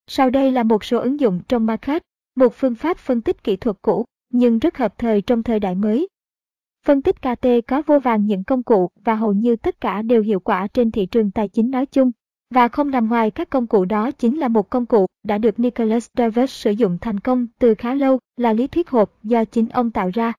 Sau 0.07 0.29
đây 0.29 0.51
là 0.51 0.63
một 0.63 0.83
số 0.83 0.99
ứng 0.99 1.19
dụng 1.19 1.39
trong 1.47 1.65
market, 1.65 2.03
một 2.35 2.53
phương 2.55 2.75
pháp 2.75 2.97
phân 2.97 3.21
tích 3.21 3.43
kỹ 3.43 3.55
thuật 3.55 3.77
cũ 3.81 4.05
nhưng 4.29 4.59
rất 4.59 4.77
hợp 4.77 4.97
thời 4.97 5.21
trong 5.21 5.43
thời 5.43 5.59
đại 5.59 5.75
mới. 5.75 6.07
Phân 6.85 7.01
tích 7.01 7.15
KT 7.21 7.47
có 7.67 7.81
vô 7.85 7.99
vàng 7.99 8.25
những 8.25 8.43
công 8.43 8.63
cụ 8.63 8.89
và 9.03 9.15
hầu 9.15 9.33
như 9.33 9.55
tất 9.55 9.81
cả 9.81 10.01
đều 10.01 10.21
hiệu 10.21 10.39
quả 10.39 10.67
trên 10.67 10.91
thị 10.91 11.05
trường 11.05 11.31
tài 11.31 11.47
chính 11.47 11.71
nói 11.71 11.85
chung. 11.85 12.11
Và 12.49 12.67
không 12.67 12.91
nằm 12.91 13.09
ngoài 13.09 13.31
các 13.31 13.49
công 13.49 13.67
cụ 13.67 13.85
đó 13.85 14.11
chính 14.11 14.39
là 14.39 14.47
một 14.47 14.69
công 14.69 14.85
cụ 14.85 15.05
đã 15.23 15.37
được 15.37 15.59
Nicholas 15.59 16.07
Davis 16.17 16.51
sử 16.51 16.71
dụng 16.71 16.97
thành 17.01 17.19
công 17.19 17.47
từ 17.59 17.75
khá 17.75 17.93
lâu 17.93 18.19
là 18.37 18.53
lý 18.53 18.67
thuyết 18.67 18.89
hộp 18.89 19.23
do 19.23 19.45
chính 19.45 19.69
ông 19.69 19.91
tạo 19.91 20.09
ra. 20.13 20.33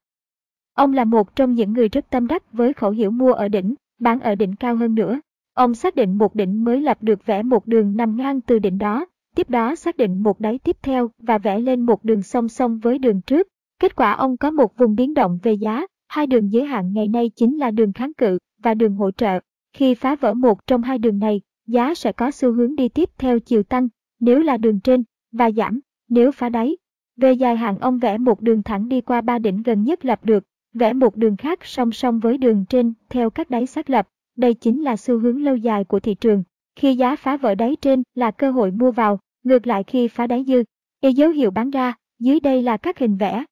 Ông 0.75 0.93
là 0.93 1.05
một 1.05 1.37
trong 1.37 1.55
những 1.55 1.73
người 1.73 1.88
rất 1.88 2.11
tâm 2.11 2.26
đắc 2.26 2.52
với 2.52 2.73
khẩu 2.73 2.91
hiệu 2.91 3.11
mua 3.11 3.32
ở 3.32 3.49
đỉnh, 3.49 3.75
bán 4.00 4.20
ở 4.20 4.35
đỉnh 4.35 4.56
cao 4.56 4.76
hơn 4.76 4.94
nữa. 4.94 5.20
Ông 5.55 5.75
xác 5.75 5.96
định 5.96 6.19
một 6.19 6.35
đỉnh 6.35 6.64
mới 6.64 6.81
lập 6.81 6.99
được 7.00 7.26
vẽ 7.26 7.43
một 7.43 7.67
đường 7.67 7.96
nằm 7.96 8.17
ngang 8.17 8.41
từ 8.41 8.58
đỉnh 8.58 8.79
đó, 8.79 9.06
tiếp 9.34 9.50
đó 9.50 9.75
xác 9.75 9.96
định 9.96 10.22
một 10.22 10.40
đáy 10.40 10.58
tiếp 10.58 10.76
theo 10.82 11.10
và 11.19 11.38
vẽ 11.38 11.58
lên 11.58 11.81
một 11.81 12.04
đường 12.04 12.22
song 12.22 12.48
song 12.48 12.78
với 12.78 12.98
đường 12.98 13.20
trước. 13.20 13.48
Kết 13.81 13.96
quả 13.96 14.12
ông 14.12 14.36
có 14.36 14.50
một 14.50 14.76
vùng 14.76 14.94
biến 14.94 15.14
động 15.14 15.38
về 15.42 15.52
giá 15.52 15.86
Hai 16.14 16.26
đường 16.26 16.52
giới 16.52 16.64
hạn 16.64 16.92
ngày 16.92 17.08
nay 17.08 17.31
chính 17.36 17.58
là 17.58 17.70
đường 17.70 17.92
kháng 17.92 18.14
cự 18.14 18.38
và 18.62 18.75
đường 18.75 18.96
hỗ 18.96 19.10
trợ. 19.10 19.38
Khi 19.72 19.94
phá 19.94 20.16
vỡ 20.16 20.34
một 20.34 20.66
trong 20.66 20.82
hai 20.82 20.98
đường 20.98 21.19
này, 21.19 21.40
giá 21.66 21.94
sẽ 21.94 22.12
có 22.12 22.31
xu 22.31 22.52
hướng 22.52 22.76
đi 22.76 22.88
tiếp 22.88 23.10
theo 23.19 23.38
chiều 23.38 23.62
tăng, 23.62 23.88
nếu 24.20 24.38
là 24.38 24.56
đường 24.56 24.81
trên, 24.81 25.04
và 25.32 25.50
giảm, 25.50 25.81
nếu 26.08 26.32
phá 26.32 26.48
đáy. 26.48 26.76
Về 27.16 27.32
dài 27.32 27.56
hạn 27.56 27.78
ông 27.78 27.98
vẽ 27.98 28.19
một 28.19 28.40
đường 28.40 28.62
thẳng 28.62 28.88
đi 28.88 29.00
qua 29.00 29.20
ba 29.20 29.38
đỉnh 29.38 29.62
gần 29.62 29.84
nhất 29.84 30.04
lập 30.04 30.25
được, 30.25 30.44
vẽ 30.75 30.92
một 30.92 31.16
đường 31.16 31.36
khác 31.36 31.58
song 31.62 31.92
song 31.92 32.19
với 32.19 32.38
đường 32.38 32.64
trên 32.69 32.92
theo 33.08 33.31
các 33.31 33.50
đáy 33.50 33.66
xác 33.66 33.90
lập. 33.90 34.08
Đây 34.36 34.54
chính 34.54 34.82
là 34.82 34.96
xu 34.96 35.19
hướng 35.19 35.42
lâu 35.42 35.56
dài 35.56 35.84
của 35.84 36.00
thị 36.00 36.14
trường. 36.14 36.42
Khi 36.76 36.96
giá 36.96 37.16
phá 37.16 37.36
vỡ 37.36 37.54
đáy 37.54 37.76
trên 37.81 38.02
là 38.14 38.31
cơ 38.31 38.50
hội 38.50 38.70
mua 38.70 38.90
vào, 38.90 39.19
ngược 39.44 39.67
lại 39.67 39.85
khi 39.87 40.08
phá 40.08 40.26
đáy 40.26 40.44
dư, 40.46 40.64
y 41.00 41.12
dấu 41.12 41.31
hiệu 41.31 41.50
bán 41.50 41.70
ra, 41.70 41.94
dưới 42.19 42.41
đây 42.41 42.62
là 42.62 42.76
các 42.76 42.99
hình 42.99 43.17
vẽ, 43.17 43.44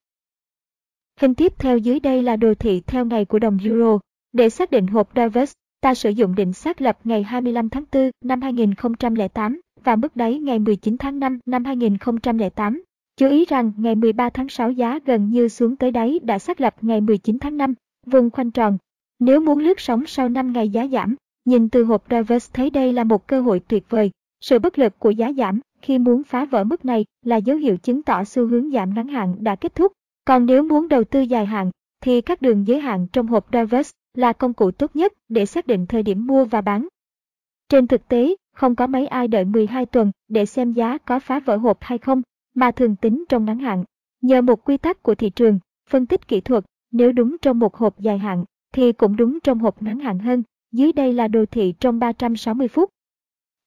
Hình 1.20 1.34
tiếp 1.34 1.52
theo 1.58 1.78
dưới 1.78 2.00
đây 2.00 2.22
là 2.22 2.36
đồ 2.36 2.54
thị 2.54 2.82
theo 2.86 3.04
ngày 3.04 3.24
của 3.24 3.38
đồng 3.38 3.58
euro. 3.64 3.98
Để 4.32 4.50
xác 4.50 4.70
định 4.70 4.86
hộp 4.86 5.10
Divers, 5.16 5.52
ta 5.80 5.94
sử 5.94 6.10
dụng 6.10 6.34
định 6.34 6.52
xác 6.52 6.80
lập 6.80 6.98
ngày 7.04 7.22
25 7.22 7.68
tháng 7.68 7.84
4 7.92 8.10
năm 8.24 8.42
2008 8.42 9.60
và 9.84 9.96
mức 9.96 10.16
đáy 10.16 10.38
ngày 10.38 10.58
19 10.58 10.96
tháng 10.98 11.18
5 11.18 11.38
năm 11.46 11.64
2008. 11.64 12.82
Chú 13.16 13.28
ý 13.28 13.44
rằng 13.44 13.72
ngày 13.76 13.94
13 13.94 14.30
tháng 14.30 14.48
6 14.48 14.70
giá 14.70 14.98
gần 15.06 15.30
như 15.30 15.48
xuống 15.48 15.76
tới 15.76 15.90
đáy 15.90 16.18
đã 16.22 16.38
xác 16.38 16.60
lập 16.60 16.76
ngày 16.80 17.00
19 17.00 17.38
tháng 17.38 17.56
5, 17.56 17.74
vùng 18.06 18.30
khoanh 18.30 18.50
tròn. 18.50 18.78
Nếu 19.18 19.40
muốn 19.40 19.58
lướt 19.58 19.80
sóng 19.80 20.06
sau 20.06 20.28
5 20.28 20.52
ngày 20.52 20.68
giá 20.68 20.86
giảm, 20.86 21.14
nhìn 21.44 21.68
từ 21.68 21.84
hộp 21.84 22.04
Divers 22.10 22.50
thấy 22.52 22.70
đây 22.70 22.92
là 22.92 23.04
một 23.04 23.26
cơ 23.26 23.40
hội 23.40 23.60
tuyệt 23.60 23.84
vời. 23.88 24.10
Sự 24.40 24.58
bất 24.58 24.78
lực 24.78 24.98
của 24.98 25.10
giá 25.10 25.32
giảm 25.32 25.60
khi 25.82 25.98
muốn 25.98 26.24
phá 26.24 26.44
vỡ 26.44 26.64
mức 26.64 26.84
này 26.84 27.04
là 27.24 27.36
dấu 27.36 27.56
hiệu 27.56 27.76
chứng 27.76 28.02
tỏ 28.02 28.24
xu 28.24 28.46
hướng 28.46 28.70
giảm 28.70 28.94
ngắn 28.94 29.08
hạn 29.08 29.36
đã 29.40 29.56
kết 29.56 29.74
thúc 29.74 29.92
còn 30.24 30.46
nếu 30.46 30.62
muốn 30.62 30.88
đầu 30.88 31.04
tư 31.04 31.20
dài 31.20 31.46
hạn, 31.46 31.70
thì 32.00 32.20
các 32.20 32.42
đường 32.42 32.66
giới 32.66 32.80
hạn 32.80 33.06
trong 33.12 33.26
hộp 33.26 33.46
divers 33.52 33.90
là 34.14 34.32
công 34.32 34.54
cụ 34.54 34.70
tốt 34.70 34.96
nhất 34.96 35.12
để 35.28 35.46
xác 35.46 35.66
định 35.66 35.86
thời 35.86 36.02
điểm 36.02 36.26
mua 36.26 36.44
và 36.44 36.60
bán. 36.60 36.88
Trên 37.68 37.86
thực 37.86 38.08
tế, 38.08 38.34
không 38.54 38.74
có 38.74 38.86
mấy 38.86 39.06
ai 39.06 39.28
đợi 39.28 39.44
12 39.44 39.86
tuần 39.86 40.10
để 40.28 40.46
xem 40.46 40.72
giá 40.72 40.98
có 40.98 41.20
phá 41.20 41.40
vỡ 41.40 41.56
hộp 41.56 41.78
hay 41.80 41.98
không, 41.98 42.22
mà 42.54 42.70
thường 42.70 42.96
tính 42.96 43.24
trong 43.28 43.44
ngắn 43.44 43.58
hạn. 43.58 43.84
Nhờ 44.20 44.42
một 44.42 44.64
quy 44.64 44.76
tắc 44.76 45.02
của 45.02 45.14
thị 45.14 45.30
trường, 45.30 45.58
phân 45.90 46.06
tích 46.06 46.28
kỹ 46.28 46.40
thuật, 46.40 46.64
nếu 46.90 47.12
đúng 47.12 47.36
trong 47.42 47.58
một 47.58 47.76
hộp 47.76 48.00
dài 48.00 48.18
hạn, 48.18 48.44
thì 48.72 48.92
cũng 48.92 49.16
đúng 49.16 49.38
trong 49.40 49.58
hộp 49.58 49.82
ngắn 49.82 49.98
hạn 49.98 50.18
hơn. 50.18 50.42
Dưới 50.72 50.92
đây 50.92 51.12
là 51.12 51.28
đồ 51.28 51.44
thị 51.46 51.74
trong 51.80 51.98
360 51.98 52.68
phút. 52.68 52.90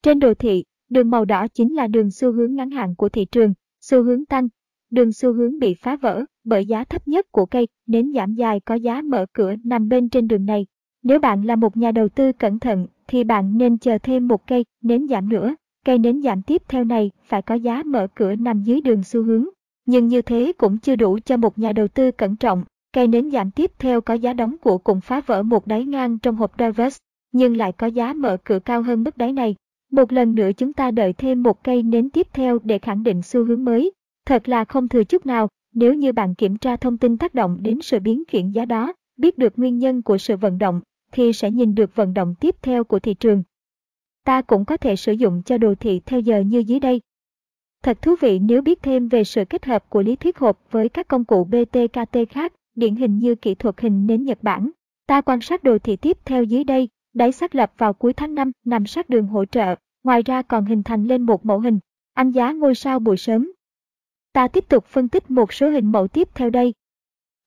Trên 0.02 0.20
đồ 0.20 0.34
thị, 0.34 0.64
đường 0.90 1.10
màu 1.10 1.24
đỏ 1.24 1.46
chính 1.54 1.74
là 1.74 1.86
đường 1.86 2.10
xu 2.10 2.32
hướng 2.32 2.54
ngắn 2.54 2.70
hạn 2.70 2.94
của 2.94 3.08
thị 3.08 3.24
trường, 3.24 3.54
xu 3.80 4.02
hướng 4.02 4.24
tăng, 4.24 4.48
đường 4.90 5.12
xu 5.12 5.32
hướng 5.32 5.58
bị 5.58 5.74
phá 5.74 5.96
vỡ 5.96 6.24
bởi 6.44 6.66
giá 6.66 6.84
thấp 6.84 7.08
nhất 7.08 7.26
của 7.32 7.46
cây 7.46 7.68
nến 7.86 8.12
giảm 8.12 8.34
dài 8.34 8.60
có 8.60 8.74
giá 8.74 9.02
mở 9.02 9.26
cửa 9.32 9.54
nằm 9.64 9.88
bên 9.88 10.08
trên 10.08 10.28
đường 10.28 10.46
này. 10.46 10.66
Nếu 11.02 11.18
bạn 11.18 11.42
là 11.42 11.56
một 11.56 11.76
nhà 11.76 11.92
đầu 11.92 12.08
tư 12.08 12.32
cẩn 12.32 12.58
thận 12.58 12.86
thì 13.08 13.24
bạn 13.24 13.58
nên 13.58 13.78
chờ 13.78 13.98
thêm 13.98 14.28
một 14.28 14.46
cây 14.46 14.64
nến 14.82 15.08
giảm 15.08 15.28
nữa. 15.28 15.54
Cây 15.84 15.98
nến 15.98 16.22
giảm 16.22 16.42
tiếp 16.42 16.62
theo 16.68 16.84
này 16.84 17.10
phải 17.24 17.42
có 17.42 17.54
giá 17.54 17.82
mở 17.82 18.06
cửa 18.14 18.34
nằm 18.34 18.62
dưới 18.62 18.80
đường 18.80 19.02
xu 19.02 19.22
hướng. 19.22 19.44
Nhưng 19.86 20.08
như 20.08 20.22
thế 20.22 20.52
cũng 20.58 20.78
chưa 20.78 20.96
đủ 20.96 21.18
cho 21.24 21.36
một 21.36 21.58
nhà 21.58 21.72
đầu 21.72 21.88
tư 21.88 22.10
cẩn 22.10 22.36
trọng. 22.36 22.64
Cây 22.92 23.06
nến 23.06 23.30
giảm 23.30 23.50
tiếp 23.50 23.72
theo 23.78 24.00
có 24.00 24.14
giá 24.14 24.32
đóng 24.32 24.56
của 24.58 24.78
cũng 24.78 25.00
phá 25.00 25.20
vỡ 25.26 25.42
một 25.42 25.66
đáy 25.66 25.84
ngang 25.84 26.18
trong 26.18 26.36
hộp 26.36 26.52
Divers, 26.58 26.96
nhưng 27.32 27.56
lại 27.56 27.72
có 27.72 27.86
giá 27.86 28.12
mở 28.12 28.36
cửa 28.44 28.58
cao 28.58 28.82
hơn 28.82 29.02
mức 29.02 29.16
đáy 29.16 29.32
này. 29.32 29.54
Một 29.96 30.12
lần 30.12 30.34
nữa 30.34 30.50
chúng 30.56 30.72
ta 30.72 30.90
đợi 30.90 31.12
thêm 31.12 31.42
một 31.42 31.64
cây 31.64 31.82
nến 31.82 32.10
tiếp 32.10 32.26
theo 32.32 32.58
để 32.64 32.78
khẳng 32.78 33.02
định 33.02 33.22
xu 33.22 33.44
hướng 33.44 33.64
mới. 33.64 33.92
Thật 34.26 34.48
là 34.48 34.64
không 34.64 34.88
thừa 34.88 35.04
chút 35.04 35.26
nào, 35.26 35.48
nếu 35.74 35.94
như 35.94 36.12
bạn 36.12 36.34
kiểm 36.34 36.56
tra 36.56 36.76
thông 36.76 36.98
tin 36.98 37.18
tác 37.18 37.34
động 37.34 37.58
đến 37.60 37.80
sự 37.82 37.98
biến 38.00 38.24
chuyển 38.24 38.54
giá 38.54 38.64
đó, 38.64 38.92
biết 39.16 39.38
được 39.38 39.58
nguyên 39.58 39.78
nhân 39.78 40.02
của 40.02 40.18
sự 40.18 40.36
vận 40.36 40.58
động, 40.58 40.80
thì 41.12 41.32
sẽ 41.32 41.50
nhìn 41.50 41.74
được 41.74 41.96
vận 41.96 42.14
động 42.14 42.34
tiếp 42.40 42.56
theo 42.62 42.84
của 42.84 42.98
thị 42.98 43.14
trường. 43.14 43.42
Ta 44.24 44.42
cũng 44.42 44.64
có 44.64 44.76
thể 44.76 44.96
sử 44.96 45.12
dụng 45.12 45.42
cho 45.42 45.58
đồ 45.58 45.74
thị 45.74 46.00
theo 46.06 46.20
giờ 46.20 46.40
như 46.40 46.58
dưới 46.58 46.80
đây. 46.80 47.00
Thật 47.82 48.02
thú 48.02 48.14
vị 48.20 48.38
nếu 48.38 48.62
biết 48.62 48.82
thêm 48.82 49.08
về 49.08 49.24
sự 49.24 49.44
kết 49.44 49.64
hợp 49.64 49.90
của 49.90 50.02
lý 50.02 50.16
thuyết 50.16 50.38
hộp 50.38 50.58
với 50.70 50.88
các 50.88 51.08
công 51.08 51.24
cụ 51.24 51.44
BTKT 51.44 52.18
khác, 52.30 52.52
điển 52.74 52.96
hình 52.96 53.18
như 53.18 53.34
kỹ 53.34 53.54
thuật 53.54 53.80
hình 53.80 54.06
nến 54.06 54.24
Nhật 54.24 54.38
Bản. 54.42 54.70
Ta 55.06 55.20
quan 55.20 55.40
sát 55.40 55.64
đồ 55.64 55.78
thị 55.78 55.96
tiếp 55.96 56.18
theo 56.24 56.42
dưới 56.44 56.64
đây, 56.64 56.88
đáy 57.14 57.32
xác 57.32 57.54
lập 57.54 57.72
vào 57.78 57.92
cuối 57.92 58.12
tháng 58.12 58.34
5 58.34 58.52
nằm 58.64 58.86
sát 58.86 59.08
đường 59.08 59.26
hỗ 59.26 59.44
trợ, 59.44 59.74
ngoài 60.06 60.22
ra 60.22 60.42
còn 60.42 60.64
hình 60.64 60.82
thành 60.82 61.04
lên 61.04 61.22
một 61.22 61.46
mẫu 61.46 61.60
hình, 61.60 61.78
anh 62.14 62.30
giá 62.30 62.52
ngôi 62.52 62.74
sao 62.74 62.98
buổi 62.98 63.16
sớm 63.16 63.52
Ta 64.32 64.48
tiếp 64.48 64.68
tục 64.68 64.86
phân 64.86 65.08
tích 65.08 65.30
một 65.30 65.52
số 65.52 65.70
hình 65.70 65.92
mẫu 65.92 66.08
tiếp 66.08 66.28
theo 66.34 66.50
đây. 66.50 66.74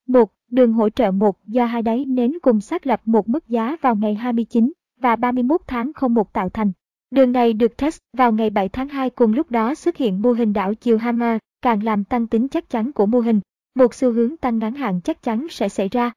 một 0.07 0.31
Đường 0.51 0.73
hỗ 0.73 0.89
trợ 0.89 1.11
1 1.11 1.45
do 1.45 1.65
hai 1.65 1.81
đáy 1.81 2.05
nến 2.05 2.31
cùng 2.41 2.61
xác 2.61 2.87
lập 2.87 3.01
một 3.05 3.29
mức 3.29 3.47
giá 3.47 3.75
vào 3.81 3.95
ngày 3.95 4.15
29 4.15 4.71
và 5.01 5.15
31 5.15 5.61
tháng 5.67 5.91
01 6.09 6.33
tạo 6.33 6.49
thành. 6.49 6.71
Đường 7.11 7.31
này 7.31 7.53
được 7.53 7.77
test 7.77 7.99
vào 8.17 8.31
ngày 8.31 8.49
7 8.49 8.69
tháng 8.69 8.89
2 8.89 9.09
cùng 9.09 9.33
lúc 9.33 9.51
đó 9.51 9.75
xuất 9.75 9.97
hiện 9.97 10.21
mô 10.21 10.31
hình 10.31 10.53
đảo 10.53 10.73
chiều 10.73 10.97
Hammer, 10.97 11.37
càng 11.61 11.83
làm 11.83 12.03
tăng 12.03 12.27
tính 12.27 12.47
chắc 12.47 12.69
chắn 12.69 12.91
của 12.91 13.05
mô 13.05 13.19
hình. 13.19 13.39
Một 13.75 13.93
xu 13.93 14.11
hướng 14.11 14.37
tăng 14.37 14.59
ngắn 14.59 14.73
hạn 14.73 15.01
chắc 15.03 15.23
chắn 15.23 15.47
sẽ 15.49 15.69
xảy 15.69 15.89
ra. 15.89 16.11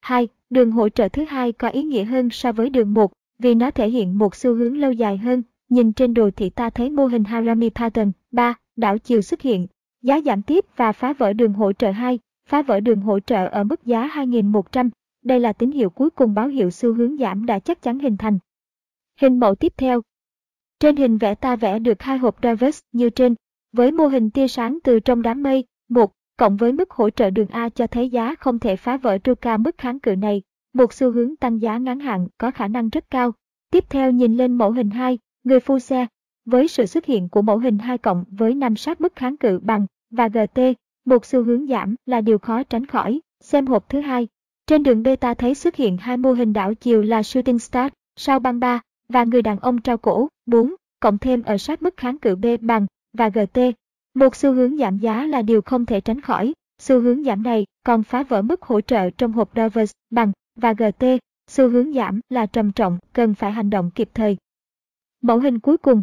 2. 0.00 0.28
Đường 0.50 0.70
hỗ 0.70 0.88
trợ 0.88 1.08
thứ 1.08 1.24
hai 1.24 1.52
có 1.52 1.68
ý 1.68 1.82
nghĩa 1.82 2.04
hơn 2.04 2.30
so 2.30 2.52
với 2.52 2.70
đường 2.70 2.94
1 2.94 3.12
vì 3.38 3.54
nó 3.54 3.70
thể 3.70 3.88
hiện 3.88 4.18
một 4.18 4.34
xu 4.34 4.54
hướng 4.54 4.78
lâu 4.78 4.92
dài 4.92 5.16
hơn. 5.16 5.42
Nhìn 5.68 5.92
trên 5.92 6.14
đồ 6.14 6.30
thị 6.30 6.50
ta 6.50 6.70
thấy 6.70 6.90
mô 6.90 7.06
hình 7.06 7.24
Harami 7.24 7.70
Pattern 7.70 8.12
3, 8.30 8.54
đảo 8.76 8.98
chiều 8.98 9.22
xuất 9.22 9.40
hiện, 9.40 9.66
giá 10.02 10.20
giảm 10.20 10.42
tiếp 10.42 10.64
và 10.76 10.92
phá 10.92 11.12
vỡ 11.12 11.32
đường 11.32 11.52
hỗ 11.52 11.72
trợ 11.72 11.90
2, 11.90 12.18
phá 12.48 12.62
vỡ 12.62 12.80
đường 12.80 13.00
hỗ 13.00 13.20
trợ 13.20 13.46
ở 13.46 13.64
mức 13.64 13.84
giá 13.84 14.08
2.100. 14.08 14.90
Đây 15.24 15.40
là 15.40 15.52
tín 15.52 15.70
hiệu 15.70 15.90
cuối 15.90 16.10
cùng 16.10 16.34
báo 16.34 16.48
hiệu 16.48 16.70
xu 16.70 16.94
hướng 16.94 17.16
giảm 17.16 17.46
đã 17.46 17.58
chắc 17.58 17.82
chắn 17.82 17.98
hình 17.98 18.16
thành. 18.16 18.38
Hình 19.20 19.40
mẫu 19.40 19.54
tiếp 19.54 19.72
theo. 19.76 20.02
Trên 20.80 20.96
hình 20.96 21.18
vẽ 21.18 21.34
ta 21.34 21.56
vẽ 21.56 21.78
được 21.78 22.02
hai 22.02 22.18
hộp 22.18 22.36
Davis 22.42 22.80
như 22.92 23.10
trên, 23.10 23.34
với 23.72 23.92
mô 23.92 24.06
hình 24.06 24.30
tia 24.30 24.48
sáng 24.48 24.78
từ 24.84 25.00
trong 25.00 25.22
đám 25.22 25.42
mây, 25.42 25.64
1, 25.88 26.12
cộng 26.36 26.56
với 26.56 26.72
mức 26.72 26.90
hỗ 26.90 27.10
trợ 27.10 27.30
đường 27.30 27.48
A 27.48 27.68
cho 27.68 27.86
thấy 27.86 28.10
giá 28.10 28.34
không 28.34 28.58
thể 28.58 28.76
phá 28.76 28.96
vỡ 28.96 29.18
tru 29.18 29.34
ca 29.34 29.56
mức 29.56 29.78
kháng 29.78 30.00
cự 30.00 30.16
này, 30.16 30.42
một 30.74 30.92
xu 30.92 31.10
hướng 31.10 31.36
tăng 31.36 31.62
giá 31.62 31.78
ngắn 31.78 32.00
hạn 32.00 32.28
có 32.38 32.50
khả 32.50 32.68
năng 32.68 32.88
rất 32.88 33.10
cao. 33.10 33.32
Tiếp 33.70 33.84
theo 33.90 34.10
nhìn 34.10 34.36
lên 34.36 34.58
mẫu 34.58 34.70
hình 34.70 34.90
2, 34.90 35.18
người 35.44 35.60
phu 35.60 35.78
xe, 35.78 36.06
với 36.44 36.68
sự 36.68 36.86
xuất 36.86 37.04
hiện 37.04 37.28
của 37.28 37.42
mẫu 37.42 37.58
hình 37.58 37.78
2 37.78 37.98
cộng 37.98 38.24
với 38.28 38.54
năm 38.54 38.76
sát 38.76 39.00
mức 39.00 39.16
kháng 39.16 39.36
cự 39.36 39.58
bằng 39.62 39.86
và 40.10 40.28
GT, 40.28 40.60
một 41.04 41.24
xu 41.24 41.44
hướng 41.44 41.66
giảm 41.66 41.94
là 42.06 42.20
điều 42.20 42.38
khó 42.38 42.62
tránh 42.62 42.86
khỏi. 42.86 43.20
Xem 43.40 43.66
hộp 43.66 43.88
thứ 43.88 44.00
hai. 44.00 44.28
Trên 44.66 44.82
đường 44.82 45.02
beta 45.02 45.34
thấy 45.34 45.54
xuất 45.54 45.76
hiện 45.76 45.96
hai 45.96 46.16
mô 46.16 46.32
hình 46.32 46.52
đảo 46.52 46.74
chiều 46.74 47.02
là 47.02 47.22
Shooting 47.22 47.58
Star, 47.58 47.92
sao 48.16 48.40
băng 48.40 48.60
3 48.60 48.80
và 49.08 49.24
người 49.24 49.42
đàn 49.42 49.58
ông 49.58 49.80
trao 49.80 49.98
cổ 49.98 50.28
4, 50.46 50.74
cộng 51.00 51.18
thêm 51.18 51.42
ở 51.42 51.58
sát 51.58 51.82
mức 51.82 51.96
kháng 51.96 52.18
cự 52.18 52.36
B 52.36 52.46
bằng 52.60 52.86
và 53.12 53.28
GT. 53.28 53.60
Một 54.14 54.36
xu 54.36 54.52
hướng 54.52 54.76
giảm 54.76 54.98
giá 54.98 55.26
là 55.26 55.42
điều 55.42 55.62
không 55.62 55.86
thể 55.86 56.00
tránh 56.00 56.20
khỏi. 56.20 56.52
Xu 56.78 57.00
hướng 57.00 57.24
giảm 57.24 57.42
này 57.42 57.66
còn 57.86 58.02
phá 58.02 58.22
vỡ 58.22 58.42
mức 58.42 58.62
hỗ 58.62 58.80
trợ 58.80 59.10
trong 59.10 59.32
hộp 59.32 59.50
Dover 59.56 59.90
bằng 60.10 60.32
và 60.56 60.72
GT. 60.72 61.04
Xu 61.50 61.68
hướng 61.68 61.92
giảm 61.92 62.20
là 62.28 62.46
trầm 62.46 62.72
trọng, 62.72 62.98
cần 63.12 63.34
phải 63.34 63.52
hành 63.52 63.70
động 63.70 63.90
kịp 63.90 64.08
thời. 64.14 64.36
Mẫu 65.24 65.38
hình 65.38 65.58
cuối 65.58 65.76
cùng. 65.76 66.02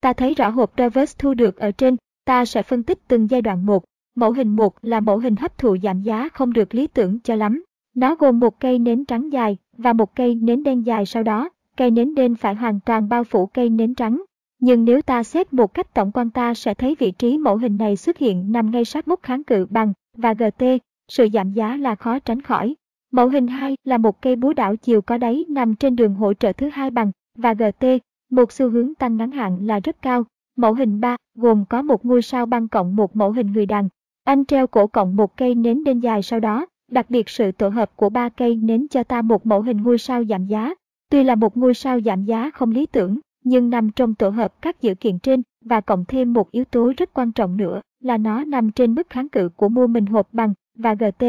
Ta 0.00 0.12
thấy 0.12 0.34
rõ 0.34 0.48
hộp 0.48 0.72
travers 0.76 1.16
thu 1.18 1.34
được 1.34 1.56
ở 1.56 1.70
trên, 1.70 1.96
ta 2.24 2.44
sẽ 2.44 2.62
phân 2.62 2.82
tích 2.82 2.98
từng 3.08 3.30
giai 3.30 3.42
đoạn 3.42 3.66
một. 3.66 3.84
Mẫu 4.14 4.32
hình 4.32 4.56
1 4.56 4.84
là 4.84 5.00
mẫu 5.00 5.18
hình 5.18 5.36
hấp 5.36 5.58
thụ 5.58 5.76
giảm 5.82 6.02
giá 6.02 6.28
không 6.28 6.52
được 6.52 6.74
lý 6.74 6.86
tưởng 6.86 7.18
cho 7.20 7.34
lắm. 7.34 7.64
Nó 7.94 8.14
gồm 8.14 8.40
một 8.40 8.60
cây 8.60 8.78
nến 8.78 9.04
trắng 9.04 9.32
dài 9.32 9.56
và 9.76 9.92
một 9.92 10.16
cây 10.16 10.34
nến 10.34 10.62
đen 10.62 10.86
dài 10.86 11.06
sau 11.06 11.22
đó, 11.22 11.48
cây 11.76 11.90
nến 11.90 12.14
đen 12.14 12.34
phải 12.34 12.54
hoàn 12.54 12.80
toàn 12.80 13.08
bao 13.08 13.24
phủ 13.24 13.46
cây 13.46 13.70
nến 13.70 13.94
trắng. 13.94 14.22
Nhưng 14.60 14.84
nếu 14.84 15.02
ta 15.02 15.22
xét 15.22 15.52
một 15.52 15.74
cách 15.74 15.94
tổng 15.94 16.12
quan 16.12 16.30
ta 16.30 16.54
sẽ 16.54 16.74
thấy 16.74 16.96
vị 16.98 17.10
trí 17.10 17.38
mẫu 17.38 17.56
hình 17.56 17.76
này 17.76 17.96
xuất 17.96 18.18
hiện 18.18 18.52
nằm 18.52 18.70
ngay 18.70 18.84
sát 18.84 19.08
mốc 19.08 19.22
kháng 19.22 19.44
cự 19.44 19.66
bằng 19.70 19.92
và 20.16 20.34
GT, 20.34 20.64
sự 21.08 21.28
giảm 21.32 21.52
giá 21.52 21.76
là 21.76 21.94
khó 21.94 22.18
tránh 22.18 22.42
khỏi. 22.42 22.74
Mẫu 23.12 23.28
hình 23.28 23.46
2 23.46 23.76
là 23.84 23.98
một 23.98 24.22
cây 24.22 24.36
búa 24.36 24.52
đảo 24.52 24.76
chiều 24.76 25.02
có 25.02 25.18
đáy 25.18 25.44
nằm 25.48 25.74
trên 25.74 25.96
đường 25.96 26.14
hỗ 26.14 26.34
trợ 26.34 26.52
thứ 26.52 26.68
hai 26.68 26.90
bằng 26.90 27.12
và 27.34 27.54
GT, 27.54 27.84
một 28.30 28.52
xu 28.52 28.70
hướng 28.70 28.94
tăng 28.94 29.16
ngắn 29.16 29.30
hạn 29.30 29.66
là 29.66 29.80
rất 29.80 30.02
cao. 30.02 30.24
Mẫu 30.56 30.74
hình 30.74 31.00
3 31.00 31.16
gồm 31.34 31.64
có 31.64 31.82
một 31.82 32.04
ngôi 32.04 32.22
sao 32.22 32.46
băng 32.46 32.68
cộng 32.68 32.96
một 32.96 33.16
mẫu 33.16 33.32
hình 33.32 33.52
người 33.52 33.66
đàn. 33.66 33.88
Anh 34.24 34.44
treo 34.44 34.66
cổ 34.66 34.86
cộng 34.86 35.16
một 35.16 35.36
cây 35.36 35.54
nến 35.54 35.84
đen 35.84 36.02
dài 36.02 36.22
sau 36.22 36.40
đó, 36.40 36.66
đặc 36.90 37.10
biệt 37.10 37.28
sự 37.28 37.52
tổ 37.52 37.68
hợp 37.68 37.96
của 37.96 38.08
ba 38.08 38.28
cây 38.28 38.56
nến 38.56 38.88
cho 38.88 39.04
ta 39.04 39.22
một 39.22 39.46
mẫu 39.46 39.62
hình 39.62 39.76
ngôi 39.76 39.98
sao 39.98 40.24
giảm 40.24 40.46
giá. 40.46 40.74
Tuy 41.10 41.24
là 41.24 41.34
một 41.34 41.56
ngôi 41.56 41.74
sao 41.74 42.00
giảm 42.00 42.24
giá 42.24 42.50
không 42.50 42.70
lý 42.70 42.86
tưởng, 42.86 43.18
nhưng 43.44 43.70
nằm 43.70 43.90
trong 43.90 44.14
tổ 44.14 44.28
hợp 44.28 44.62
các 44.62 44.82
dữ 44.82 44.94
kiện 44.94 45.18
trên 45.18 45.42
và 45.64 45.80
cộng 45.80 46.04
thêm 46.04 46.32
một 46.32 46.50
yếu 46.50 46.64
tố 46.64 46.92
rất 46.96 47.14
quan 47.14 47.32
trọng 47.32 47.56
nữa 47.56 47.80
là 48.00 48.18
nó 48.18 48.44
nằm 48.44 48.70
trên 48.70 48.94
mức 48.94 49.10
kháng 49.10 49.28
cự 49.28 49.48
của 49.56 49.68
mua 49.68 49.86
mình 49.86 50.06
hộp 50.06 50.28
bằng 50.32 50.54
và 50.74 50.94
GT. 50.94 51.24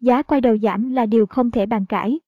Giá 0.00 0.22
quay 0.22 0.40
đầu 0.40 0.58
giảm 0.58 0.90
là 0.90 1.06
điều 1.06 1.26
không 1.26 1.50
thể 1.50 1.66
bàn 1.66 1.84
cãi. 1.86 2.20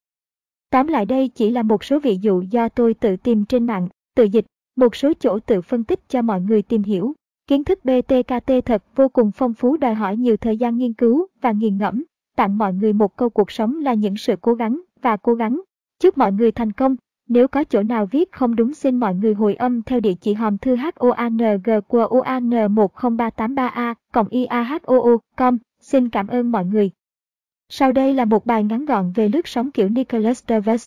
Tóm 0.69 0.87
lại 0.87 1.05
đây 1.05 1.27
chỉ 1.27 1.49
là 1.49 1.63
một 1.63 1.83
số 1.83 1.99
ví 1.99 2.17
dụ 2.21 2.41
do 2.41 2.69
tôi 2.69 2.93
tự 2.93 3.15
tìm 3.15 3.45
trên 3.45 3.65
mạng, 3.65 3.87
tự 4.15 4.23
dịch, 4.23 4.45
một 4.75 4.95
số 4.95 5.13
chỗ 5.19 5.39
tự 5.39 5.61
phân 5.61 5.83
tích 5.83 6.09
cho 6.09 6.21
mọi 6.21 6.41
người 6.41 6.61
tìm 6.61 6.83
hiểu. 6.83 7.13
Kiến 7.47 7.63
thức 7.63 7.79
BTKT 7.85 8.51
thật 8.65 8.83
vô 8.95 9.09
cùng 9.09 9.31
phong 9.31 9.53
phú 9.53 9.77
đòi 9.77 9.93
hỏi 9.93 10.17
nhiều 10.17 10.37
thời 10.37 10.57
gian 10.57 10.77
nghiên 10.77 10.93
cứu 10.93 11.27
và 11.41 11.51
nghiền 11.51 11.77
ngẫm. 11.77 12.03
Tặng 12.35 12.57
mọi 12.57 12.73
người 12.73 12.93
một 12.93 13.17
câu 13.17 13.29
cuộc 13.29 13.51
sống 13.51 13.79
là 13.81 13.93
những 13.93 14.17
sự 14.17 14.35
cố 14.41 14.53
gắng 14.53 14.81
và 15.01 15.17
cố 15.17 15.33
gắng. 15.33 15.61
Chúc 15.99 16.17
mọi 16.17 16.31
người 16.31 16.51
thành 16.51 16.71
công. 16.71 16.95
Nếu 17.27 17.47
có 17.47 17.63
chỗ 17.63 17.83
nào 17.83 18.05
viết 18.05 18.31
không 18.31 18.55
đúng 18.55 18.73
xin 18.73 18.97
mọi 18.99 19.15
người 19.15 19.33
hồi 19.33 19.55
âm 19.55 19.81
theo 19.81 19.99
địa 19.99 20.13
chỉ 20.21 20.33
hòm 20.33 20.57
thư 20.57 20.75
HOANG 20.75 21.41
của 21.87 22.07
UAN10383A 22.11 23.95
cộng 24.13 24.27
IAHOO.com. 24.27 25.57
Xin 25.81 26.09
cảm 26.09 26.27
ơn 26.27 26.51
mọi 26.51 26.65
người. 26.65 26.91
Sau 27.69 27.91
đây 27.91 28.13
là 28.13 28.25
một 28.25 28.45
bài 28.45 28.63
ngắn 28.63 28.85
gọn 28.85 29.11
về 29.15 29.29
lướt 29.29 29.47
sóng 29.47 29.71
kiểu 29.71 29.89
Nicholas 29.89 30.43
Davis. 30.47 30.85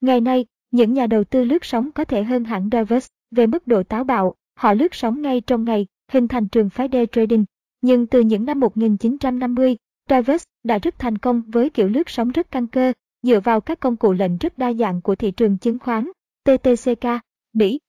Ngày 0.00 0.20
nay, 0.20 0.46
những 0.70 0.92
nhà 0.92 1.06
đầu 1.06 1.24
tư 1.24 1.44
lướt 1.44 1.64
sóng 1.64 1.92
có 1.92 2.04
thể 2.04 2.22
hơn 2.22 2.44
hẳn 2.44 2.68
Davis 2.72 3.06
về 3.30 3.46
mức 3.46 3.66
độ 3.66 3.82
táo 3.82 4.04
bạo, 4.04 4.34
họ 4.54 4.74
lướt 4.74 4.94
sóng 4.94 5.22
ngay 5.22 5.40
trong 5.40 5.64
ngày, 5.64 5.86
hình 6.12 6.28
thành 6.28 6.48
trường 6.48 6.70
phái 6.70 6.88
day 6.92 7.06
trading. 7.12 7.44
Nhưng 7.80 8.06
từ 8.06 8.20
những 8.20 8.44
năm 8.44 8.60
1950, 8.60 9.76
Davis 10.08 10.42
đã 10.64 10.78
rất 10.78 10.98
thành 10.98 11.18
công 11.18 11.42
với 11.46 11.70
kiểu 11.70 11.88
lướt 11.88 12.10
sóng 12.10 12.30
rất 12.30 12.50
căn 12.50 12.66
cơ, 12.66 12.92
dựa 13.22 13.40
vào 13.40 13.60
các 13.60 13.80
công 13.80 13.96
cụ 13.96 14.12
lệnh 14.12 14.38
rất 14.38 14.58
đa 14.58 14.72
dạng 14.72 15.02
của 15.02 15.14
thị 15.14 15.30
trường 15.30 15.58
chứng 15.58 15.78
khoán, 15.78 16.10
TTCK, 16.44 17.06
Mỹ. 17.52 17.80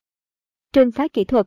Trường 0.73 0.91
phái 0.91 1.09
kỹ 1.09 1.23
thuật 1.23 1.45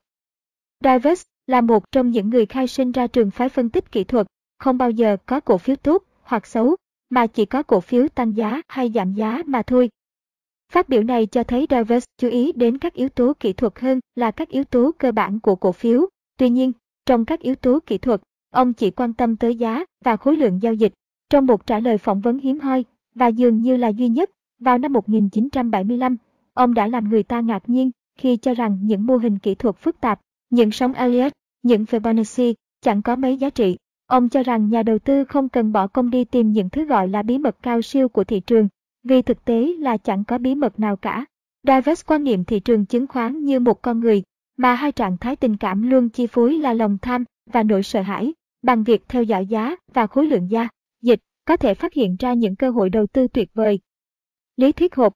Davis 0.80 1.22
là 1.46 1.60
một 1.60 1.92
trong 1.92 2.10
những 2.10 2.30
người 2.30 2.46
khai 2.46 2.66
sinh 2.66 2.92
ra 2.92 3.06
trường 3.06 3.30
phái 3.30 3.48
phân 3.48 3.70
tích 3.70 3.92
kỹ 3.92 4.04
thuật, 4.04 4.26
không 4.58 4.78
bao 4.78 4.90
giờ 4.90 5.16
có 5.26 5.40
cổ 5.40 5.58
phiếu 5.58 5.76
tốt 5.76 6.04
hoặc 6.22 6.46
xấu, 6.46 6.76
mà 7.10 7.26
chỉ 7.26 7.44
có 7.46 7.62
cổ 7.62 7.80
phiếu 7.80 8.08
tăng 8.08 8.36
giá 8.36 8.62
hay 8.68 8.90
giảm 8.94 9.14
giá 9.14 9.42
mà 9.46 9.62
thôi. 9.62 9.90
Phát 10.72 10.88
biểu 10.88 11.02
này 11.02 11.26
cho 11.26 11.44
thấy 11.44 11.66
Davis 11.70 12.04
chú 12.18 12.28
ý 12.28 12.52
đến 12.52 12.78
các 12.78 12.94
yếu 12.94 13.08
tố 13.08 13.32
kỹ 13.40 13.52
thuật 13.52 13.78
hơn 13.78 14.00
là 14.14 14.30
các 14.30 14.48
yếu 14.48 14.64
tố 14.64 14.90
cơ 14.98 15.12
bản 15.12 15.40
của 15.40 15.56
cổ 15.56 15.72
phiếu. 15.72 16.06
Tuy 16.38 16.48
nhiên, 16.48 16.72
trong 17.06 17.24
các 17.24 17.40
yếu 17.40 17.54
tố 17.54 17.78
kỹ 17.86 17.98
thuật, 17.98 18.22
ông 18.50 18.72
chỉ 18.72 18.90
quan 18.90 19.14
tâm 19.14 19.36
tới 19.36 19.56
giá 19.56 19.84
và 20.04 20.16
khối 20.16 20.36
lượng 20.36 20.62
giao 20.62 20.74
dịch. 20.74 20.92
Trong 21.30 21.46
một 21.46 21.66
trả 21.66 21.78
lời 21.78 21.98
phỏng 21.98 22.20
vấn 22.20 22.38
hiếm 22.38 22.60
hoi, 22.60 22.84
và 23.14 23.26
dường 23.26 23.58
như 23.58 23.76
là 23.76 23.88
duy 23.88 24.08
nhất, 24.08 24.30
vào 24.60 24.78
năm 24.78 24.92
1975, 24.92 26.16
ông 26.54 26.74
đã 26.74 26.86
làm 26.86 27.08
người 27.08 27.22
ta 27.22 27.40
ngạc 27.40 27.68
nhiên 27.68 27.90
khi 28.18 28.36
cho 28.36 28.54
rằng 28.54 28.78
những 28.82 29.06
mô 29.06 29.16
hình 29.16 29.38
kỹ 29.38 29.54
thuật 29.54 29.76
phức 29.76 30.00
tạp, 30.00 30.20
những 30.50 30.70
sóng 30.70 30.92
Elliott, 30.92 31.32
những 31.62 31.84
Fibonacci 31.84 32.54
chẳng 32.80 33.02
có 33.02 33.16
mấy 33.16 33.36
giá 33.36 33.50
trị. 33.50 33.76
Ông 34.06 34.28
cho 34.28 34.42
rằng 34.42 34.70
nhà 34.70 34.82
đầu 34.82 34.98
tư 34.98 35.24
không 35.24 35.48
cần 35.48 35.72
bỏ 35.72 35.86
công 35.86 36.10
đi 36.10 36.24
tìm 36.24 36.52
những 36.52 36.70
thứ 36.70 36.84
gọi 36.84 37.08
là 37.08 37.22
bí 37.22 37.38
mật 37.38 37.56
cao 37.62 37.82
siêu 37.82 38.08
của 38.08 38.24
thị 38.24 38.40
trường, 38.40 38.68
vì 39.02 39.22
thực 39.22 39.44
tế 39.44 39.74
là 39.78 39.96
chẳng 39.96 40.24
có 40.24 40.38
bí 40.38 40.54
mật 40.54 40.80
nào 40.80 40.96
cả. 40.96 41.24
Davis 41.62 42.04
quan 42.06 42.24
niệm 42.24 42.44
thị 42.44 42.60
trường 42.60 42.86
chứng 42.86 43.06
khoán 43.06 43.44
như 43.44 43.60
một 43.60 43.82
con 43.82 44.00
người, 44.00 44.22
mà 44.56 44.74
hai 44.74 44.92
trạng 44.92 45.18
thái 45.18 45.36
tình 45.36 45.56
cảm 45.56 45.90
luôn 45.90 46.08
chi 46.08 46.26
phối 46.26 46.58
là 46.58 46.72
lòng 46.72 46.98
tham 47.02 47.24
và 47.52 47.62
nỗi 47.62 47.82
sợ 47.82 48.02
hãi, 48.02 48.32
bằng 48.62 48.84
việc 48.84 49.08
theo 49.08 49.22
dõi 49.22 49.46
giá 49.46 49.76
và 49.92 50.06
khối 50.06 50.26
lượng 50.26 50.50
gia, 50.50 50.68
dịch, 51.02 51.20
có 51.44 51.56
thể 51.56 51.74
phát 51.74 51.94
hiện 51.94 52.16
ra 52.18 52.32
những 52.32 52.56
cơ 52.56 52.70
hội 52.70 52.90
đầu 52.90 53.06
tư 53.06 53.28
tuyệt 53.28 53.50
vời. 53.54 53.78
Lý 54.56 54.72
thuyết 54.72 54.94
hộp 54.94 55.12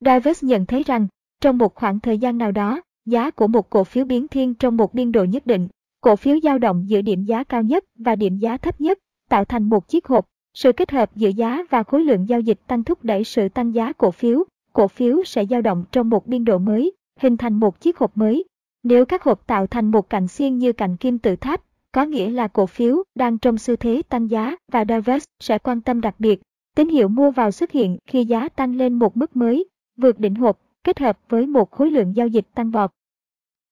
Davis 0.00 0.44
nhận 0.44 0.66
thấy 0.66 0.82
rằng, 0.82 1.06
trong 1.40 1.58
một 1.58 1.74
khoảng 1.74 2.00
thời 2.00 2.18
gian 2.18 2.38
nào 2.38 2.52
đó, 2.52 2.82
giá 3.04 3.30
của 3.30 3.46
một 3.46 3.70
cổ 3.70 3.84
phiếu 3.84 4.04
biến 4.04 4.28
thiên 4.28 4.54
trong 4.54 4.76
một 4.76 4.94
biên 4.94 5.12
độ 5.12 5.24
nhất 5.24 5.46
định, 5.46 5.68
cổ 6.00 6.16
phiếu 6.16 6.40
dao 6.40 6.58
động 6.58 6.84
giữa 6.88 7.02
điểm 7.02 7.24
giá 7.24 7.44
cao 7.44 7.62
nhất 7.62 7.84
và 7.94 8.16
điểm 8.16 8.38
giá 8.38 8.56
thấp 8.56 8.80
nhất, 8.80 8.98
tạo 9.28 9.44
thành 9.44 9.68
một 9.68 9.88
chiếc 9.88 10.06
hộp. 10.06 10.26
Sự 10.54 10.72
kết 10.72 10.90
hợp 10.90 11.16
giữa 11.16 11.28
giá 11.28 11.62
và 11.70 11.82
khối 11.82 12.04
lượng 12.04 12.28
giao 12.28 12.40
dịch 12.40 12.58
tăng 12.66 12.84
thúc 12.84 13.04
đẩy 13.04 13.24
sự 13.24 13.48
tăng 13.48 13.74
giá 13.74 13.92
cổ 13.92 14.10
phiếu, 14.10 14.44
cổ 14.72 14.88
phiếu 14.88 15.24
sẽ 15.24 15.46
dao 15.46 15.62
động 15.62 15.84
trong 15.92 16.10
một 16.10 16.26
biên 16.26 16.44
độ 16.44 16.58
mới, 16.58 16.92
hình 17.20 17.36
thành 17.36 17.54
một 17.54 17.80
chiếc 17.80 17.98
hộp 17.98 18.16
mới. 18.16 18.44
Nếu 18.82 19.04
các 19.04 19.22
hộp 19.22 19.46
tạo 19.46 19.66
thành 19.66 19.90
một 19.90 20.10
cạnh 20.10 20.28
xiên 20.28 20.58
như 20.58 20.72
cạnh 20.72 20.96
kim 20.96 21.18
tự 21.18 21.36
tháp, 21.36 21.62
có 21.92 22.04
nghĩa 22.04 22.30
là 22.30 22.48
cổ 22.48 22.66
phiếu 22.66 23.02
đang 23.14 23.38
trong 23.38 23.58
xu 23.58 23.76
thế 23.76 24.02
tăng 24.08 24.30
giá 24.30 24.56
và 24.72 24.84
Davis 24.88 25.24
sẽ 25.40 25.58
quan 25.58 25.80
tâm 25.80 26.00
đặc 26.00 26.14
biệt. 26.18 26.40
Tín 26.76 26.88
hiệu 26.88 27.08
mua 27.08 27.30
vào 27.30 27.50
xuất 27.50 27.70
hiện 27.70 27.98
khi 28.06 28.24
giá 28.24 28.48
tăng 28.48 28.74
lên 28.74 28.94
một 28.94 29.16
mức 29.16 29.36
mới, 29.36 29.68
vượt 29.96 30.18
đỉnh 30.18 30.34
hộp, 30.34 30.58
kết 30.84 30.98
hợp 30.98 31.18
với 31.28 31.46
một 31.46 31.70
khối 31.70 31.90
lượng 31.90 32.16
giao 32.16 32.26
dịch 32.26 32.46
tăng 32.54 32.70
vọt. 32.70 32.90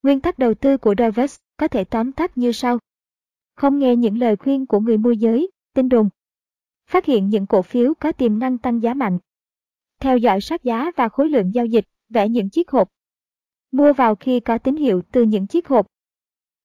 Nguyên 0.03 0.21
tắc 0.21 0.39
đầu 0.39 0.55
tư 0.55 0.77
của 0.77 0.95
Davis 0.99 1.37
có 1.57 1.69
thể 1.69 1.85
tóm 1.85 2.13
tắt 2.13 2.39
như 2.39 2.53
sau. 2.53 2.79
Không 3.57 3.79
nghe 3.79 3.97
những 3.97 4.19
lời 4.19 4.37
khuyên 4.37 4.67
của 4.67 4.81
người 4.81 4.99
môi 4.99 5.17
giới, 5.17 5.51
tin 5.75 5.89
đồn. 5.89 6.09
Phát 6.91 7.07
hiện 7.07 7.29
những 7.29 7.47
cổ 7.47 7.63
phiếu 7.63 7.95
có 7.95 8.13
tiềm 8.13 8.39
năng 8.39 8.59
tăng 8.59 8.83
giá 8.83 8.95
mạnh. 8.95 9.19
Theo 10.01 10.19
dõi 10.19 10.41
sát 10.41 10.65
giá 10.65 10.91
và 10.97 11.09
khối 11.09 11.29
lượng 11.29 11.55
giao 11.55 11.67
dịch, 11.67 11.85
vẽ 12.09 12.29
những 12.29 12.51
chiếc 12.51 12.71
hộp. 12.71 12.89
Mua 13.73 13.93
vào 13.93 14.15
khi 14.15 14.41
có 14.41 14.59
tín 14.59 14.77
hiệu 14.77 15.03
từ 15.13 15.23
những 15.23 15.47
chiếc 15.47 15.69
hộp. 15.69 15.87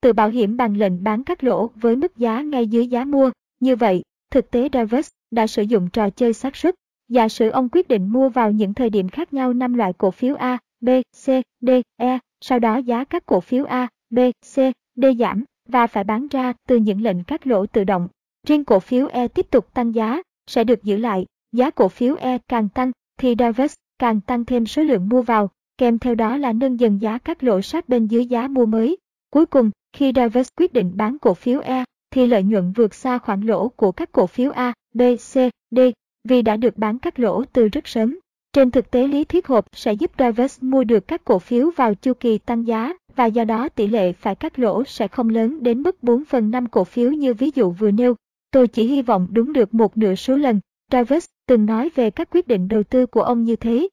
từ 0.01 0.13
bảo 0.13 0.29
hiểm 0.29 0.57
bằng 0.57 0.77
lệnh 0.77 1.03
bán 1.03 1.23
cắt 1.23 1.43
lỗ 1.43 1.67
với 1.75 1.95
mức 1.95 2.17
giá 2.17 2.41
ngay 2.41 2.67
dưới 2.67 2.87
giá 2.87 3.05
mua. 3.05 3.31
Như 3.59 3.75
vậy, 3.75 4.03
thực 4.31 4.51
tế 4.51 4.69
Davis 4.73 5.09
đã 5.31 5.47
sử 5.47 5.61
dụng 5.61 5.89
trò 5.89 6.09
chơi 6.09 6.33
xác 6.33 6.55
suất. 6.55 6.75
Giả 7.07 7.29
sử 7.29 7.49
ông 7.49 7.69
quyết 7.71 7.87
định 7.87 8.07
mua 8.07 8.29
vào 8.29 8.51
những 8.51 8.73
thời 8.73 8.89
điểm 8.89 9.09
khác 9.09 9.33
nhau 9.33 9.53
năm 9.53 9.73
loại 9.73 9.93
cổ 9.93 10.11
phiếu 10.11 10.35
A, 10.35 10.57
B, 10.81 10.89
C, 11.25 11.25
D, 11.61 11.69
E, 11.97 12.19
sau 12.41 12.59
đó 12.59 12.77
giá 12.77 13.03
các 13.03 13.25
cổ 13.25 13.39
phiếu 13.39 13.65
A, 13.65 13.87
B, 14.09 14.19
C, 14.55 14.55
D 14.95 15.05
giảm 15.19 15.43
và 15.67 15.87
phải 15.87 16.03
bán 16.03 16.27
ra 16.27 16.53
từ 16.67 16.75
những 16.75 17.01
lệnh 17.01 17.23
cắt 17.23 17.47
lỗ 17.47 17.65
tự 17.65 17.83
động. 17.83 18.07
Riêng 18.45 18.65
cổ 18.65 18.79
phiếu 18.79 19.07
E 19.07 19.27
tiếp 19.27 19.51
tục 19.51 19.73
tăng 19.73 19.95
giá, 19.95 20.21
sẽ 20.47 20.63
được 20.63 20.83
giữ 20.83 20.97
lại, 20.97 21.25
giá 21.51 21.69
cổ 21.69 21.87
phiếu 21.87 22.15
E 22.15 22.37
càng 22.47 22.69
tăng 22.69 22.91
thì 23.19 23.35
Davis 23.39 23.73
càng 23.99 24.21
tăng 24.21 24.45
thêm 24.45 24.65
số 24.65 24.83
lượng 24.83 25.09
mua 25.09 25.21
vào, 25.21 25.49
kèm 25.77 25.99
theo 25.99 26.15
đó 26.15 26.37
là 26.37 26.53
nâng 26.53 26.79
dần 26.79 27.01
giá 27.01 27.17
các 27.17 27.43
lỗ 27.43 27.61
sát 27.61 27.89
bên 27.89 28.07
dưới 28.07 28.25
giá 28.25 28.47
mua 28.47 28.65
mới. 28.65 28.97
Cuối 29.29 29.45
cùng, 29.45 29.71
khi 29.93 30.11
Davis 30.15 30.47
quyết 30.57 30.73
định 30.73 30.91
bán 30.95 31.17
cổ 31.19 31.33
phiếu 31.33 31.59
E, 31.59 31.83
thì 32.11 32.27
lợi 32.27 32.43
nhuận 32.43 32.71
vượt 32.71 32.93
xa 32.93 33.17
khoản 33.17 33.41
lỗ 33.41 33.69
của 33.69 33.91
các 33.91 34.11
cổ 34.11 34.27
phiếu 34.27 34.51
A, 34.51 34.73
B, 34.93 35.01
C, 35.15 35.33
D, 35.71 35.79
vì 36.23 36.41
đã 36.41 36.57
được 36.57 36.77
bán 36.77 36.99
các 36.99 37.19
lỗ 37.19 37.43
từ 37.53 37.67
rất 37.67 37.87
sớm. 37.87 38.19
Trên 38.53 38.71
thực 38.71 38.91
tế 38.91 39.07
lý 39.07 39.23
thuyết 39.23 39.47
hộp 39.47 39.65
sẽ 39.75 39.93
giúp 39.93 40.11
Davis 40.19 40.57
mua 40.61 40.83
được 40.83 41.07
các 41.07 41.25
cổ 41.25 41.39
phiếu 41.39 41.71
vào 41.75 41.93
chu 41.93 42.13
kỳ 42.13 42.37
tăng 42.37 42.67
giá 42.67 42.93
và 43.15 43.25
do 43.25 43.43
đó 43.43 43.69
tỷ 43.69 43.87
lệ 43.87 44.13
phải 44.13 44.35
cắt 44.35 44.59
lỗ 44.59 44.83
sẽ 44.83 45.07
không 45.07 45.29
lớn 45.29 45.63
đến 45.63 45.81
mức 45.81 46.03
4 46.03 46.25
phần 46.25 46.51
5 46.51 46.67
cổ 46.67 46.83
phiếu 46.83 47.11
như 47.11 47.33
ví 47.33 47.51
dụ 47.55 47.71
vừa 47.71 47.91
nêu. 47.91 48.15
Tôi 48.55 48.67
chỉ 48.67 48.87
hy 48.87 49.01
vọng 49.01 49.27
đúng 49.31 49.53
được 49.53 49.73
một 49.73 49.97
nửa 49.97 50.15
số 50.15 50.37
lần. 50.37 50.59
Travis 50.91 51.25
từng 51.47 51.65
nói 51.65 51.89
về 51.95 52.09
các 52.09 52.29
quyết 52.31 52.47
định 52.47 52.67
đầu 52.67 52.83
tư 52.83 53.05
của 53.05 53.21
ông 53.21 53.43
như 53.43 53.55
thế. 53.55 53.87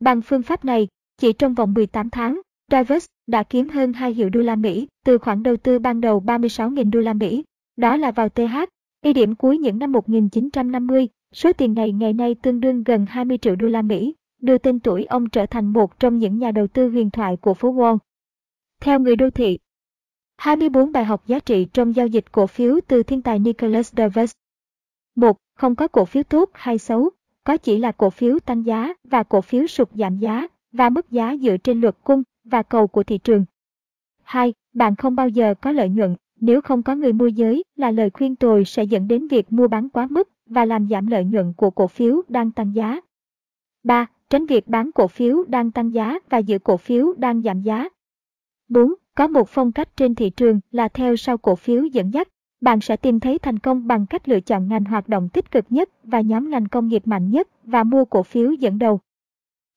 Bằng 0.00 0.22
phương 0.22 0.42
pháp 0.42 0.64
này, 0.64 0.88
chỉ 1.18 1.32
trong 1.32 1.54
vòng 1.54 1.74
18 1.74 2.10
tháng, 2.10 2.40
Travis 2.70 3.06
đã 3.26 3.42
kiếm 3.42 3.68
hơn 3.68 3.92
2 3.92 4.14
triệu 4.16 4.28
đô 4.28 4.40
la 4.40 4.56
Mỹ 4.56 4.88
từ 5.04 5.18
khoản 5.18 5.42
đầu 5.42 5.56
tư 5.56 5.78
ban 5.78 6.00
đầu 6.00 6.20
36.000 6.20 6.90
đô 6.90 7.00
la 7.00 7.12
Mỹ. 7.12 7.44
Đó 7.76 7.96
là 7.96 8.10
vào 8.10 8.28
TH. 8.28 8.56
Y 9.04 9.12
điểm 9.12 9.34
cuối 9.34 9.58
những 9.58 9.78
năm 9.78 9.92
1950, 9.92 11.08
số 11.34 11.52
tiền 11.52 11.74
này 11.74 11.92
ngày 11.92 12.12
nay 12.12 12.34
tương 12.34 12.60
đương 12.60 12.82
gần 12.82 13.06
20 13.08 13.38
triệu 13.38 13.56
đô 13.56 13.68
la 13.68 13.82
Mỹ, 13.82 14.14
đưa 14.42 14.58
tên 14.58 14.80
tuổi 14.80 15.04
ông 15.04 15.28
trở 15.28 15.46
thành 15.46 15.66
một 15.66 16.00
trong 16.00 16.18
những 16.18 16.38
nhà 16.38 16.50
đầu 16.50 16.66
tư 16.66 16.88
huyền 16.88 17.10
thoại 17.10 17.36
của 17.36 17.54
phố 17.54 17.72
Wall. 17.74 17.98
Theo 18.80 19.00
người 19.00 19.16
đô 19.16 19.30
thị, 19.30 19.58
24 20.42 20.92
bài 20.92 21.04
học 21.04 21.26
giá 21.26 21.38
trị 21.38 21.66
trong 21.72 21.96
giao 21.96 22.06
dịch 22.06 22.32
cổ 22.32 22.46
phiếu 22.46 22.80
từ 22.88 23.02
thiên 23.02 23.22
tài 23.22 23.38
Nicholas 23.38 23.94
Davis. 23.96 24.32
1. 25.16 25.36
Không 25.58 25.74
có 25.74 25.88
cổ 25.88 26.04
phiếu 26.04 26.22
tốt 26.22 26.50
hay 26.52 26.78
xấu, 26.78 27.10
có 27.44 27.56
chỉ 27.56 27.78
là 27.78 27.92
cổ 27.92 28.10
phiếu 28.10 28.38
tăng 28.38 28.66
giá 28.66 28.92
và 29.04 29.22
cổ 29.22 29.40
phiếu 29.40 29.66
sụt 29.66 29.88
giảm 29.94 30.18
giá 30.18 30.46
và 30.72 30.88
mức 30.88 31.10
giá 31.10 31.36
dựa 31.36 31.56
trên 31.56 31.80
luật 31.80 31.96
cung 32.04 32.22
và 32.44 32.62
cầu 32.62 32.86
của 32.86 33.02
thị 33.02 33.18
trường. 33.18 33.44
2. 34.22 34.54
Bạn 34.74 34.96
không 34.96 35.16
bao 35.16 35.28
giờ 35.28 35.54
có 35.60 35.72
lợi 35.72 35.88
nhuận 35.88 36.16
nếu 36.40 36.60
không 36.60 36.82
có 36.82 36.94
người 36.94 37.12
môi 37.12 37.32
giới 37.32 37.64
là 37.76 37.90
lời 37.90 38.10
khuyên 38.10 38.36
tồi 38.36 38.64
sẽ 38.64 38.84
dẫn 38.84 39.08
đến 39.08 39.28
việc 39.28 39.52
mua 39.52 39.68
bán 39.68 39.88
quá 39.88 40.06
mức 40.10 40.28
và 40.46 40.64
làm 40.64 40.88
giảm 40.88 41.06
lợi 41.06 41.24
nhuận 41.24 41.52
của 41.56 41.70
cổ 41.70 41.86
phiếu 41.86 42.22
đang 42.28 42.50
tăng 42.50 42.74
giá. 42.74 43.00
3. 43.84 44.06
Tránh 44.30 44.46
việc 44.46 44.68
bán 44.68 44.92
cổ 44.92 45.06
phiếu 45.08 45.44
đang 45.44 45.70
tăng 45.70 45.94
giá 45.94 46.18
và 46.30 46.38
giữ 46.38 46.58
cổ 46.58 46.76
phiếu 46.76 47.14
đang 47.16 47.42
giảm 47.42 47.62
giá. 47.62 47.88
4. 48.68 48.94
Có 49.16 49.28
một 49.28 49.48
phong 49.48 49.72
cách 49.72 49.96
trên 49.96 50.14
thị 50.14 50.30
trường 50.30 50.60
là 50.70 50.88
theo 50.88 51.16
sau 51.16 51.38
cổ 51.38 51.56
phiếu 51.56 51.84
dẫn 51.84 52.14
dắt. 52.14 52.28
Bạn 52.60 52.80
sẽ 52.80 52.96
tìm 52.96 53.20
thấy 53.20 53.38
thành 53.38 53.58
công 53.58 53.86
bằng 53.86 54.06
cách 54.06 54.28
lựa 54.28 54.40
chọn 54.40 54.68
ngành 54.68 54.84
hoạt 54.84 55.08
động 55.08 55.28
tích 55.28 55.50
cực 55.50 55.64
nhất 55.70 55.88
và 56.04 56.20
nhóm 56.20 56.50
ngành 56.50 56.68
công 56.68 56.88
nghiệp 56.88 57.02
mạnh 57.04 57.30
nhất 57.30 57.48
và 57.64 57.84
mua 57.84 58.04
cổ 58.04 58.22
phiếu 58.22 58.52
dẫn 58.52 58.78
đầu. 58.78 59.00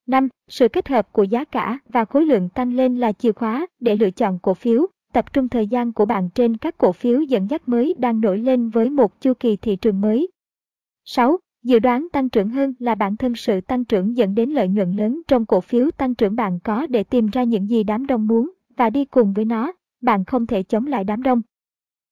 5. 0.08 0.28
Sự 0.48 0.68
kết 0.68 0.88
hợp 0.88 1.12
của 1.12 1.24
giá 1.24 1.44
cả 1.44 1.80
và 1.90 2.06
khối 2.06 2.26
lượng 2.26 2.50
tăng 2.50 2.74
lên 2.74 2.98
là 2.98 3.12
chìa 3.12 3.32
khóa 3.32 3.68
để 3.80 3.96
lựa 3.96 4.12
chọn 4.12 4.40
cổ 4.40 4.54
phiếu. 4.54 4.86
Tập 5.14 5.34
trung 5.34 5.50
thời 5.50 5.68
gian 5.68 5.94
của 5.94 6.06
bạn 6.06 6.30
trên 6.30 6.58
các 6.58 6.78
cổ 6.78 6.92
phiếu 6.92 7.22
dẫn 7.22 7.50
dắt 7.50 7.70
mới 7.70 7.96
đang 7.98 8.22
nổi 8.22 8.38
lên 8.38 8.70
với 8.70 8.90
một 8.90 9.22
chu 9.22 9.34
kỳ 9.34 9.56
thị 9.56 9.76
trường 9.76 10.02
mới. 10.02 10.28
6. 11.06 11.38
Dự 11.64 11.80
đoán 11.80 12.08
tăng 12.14 12.30
trưởng 12.30 12.50
hơn 12.50 12.74
là 12.80 12.96
bản 12.96 13.18
thân 13.18 13.36
sự 13.36 13.62
tăng 13.62 13.86
trưởng 13.86 14.18
dẫn 14.18 14.36
đến 14.36 14.50
lợi 14.50 14.68
nhuận 14.68 14.92
lớn 14.92 15.22
trong 15.28 15.46
cổ 15.46 15.62
phiếu 15.62 15.92
tăng 15.92 16.16
trưởng 16.16 16.36
bạn 16.36 16.60
có 16.64 16.88
để 16.88 17.04
tìm 17.04 17.28
ra 17.28 17.44
những 17.44 17.70
gì 17.70 17.84
đám 17.84 18.08
đông 18.08 18.28
muốn 18.28 18.52
và 18.78 18.90
đi 18.90 19.06
cùng 19.06 19.34
với 19.34 19.46
nó, 19.46 19.72
bạn 20.02 20.26
không 20.26 20.48
thể 20.48 20.64
chống 20.64 20.88
lại 20.88 21.04
đám 21.04 21.24
đông. 21.24 21.42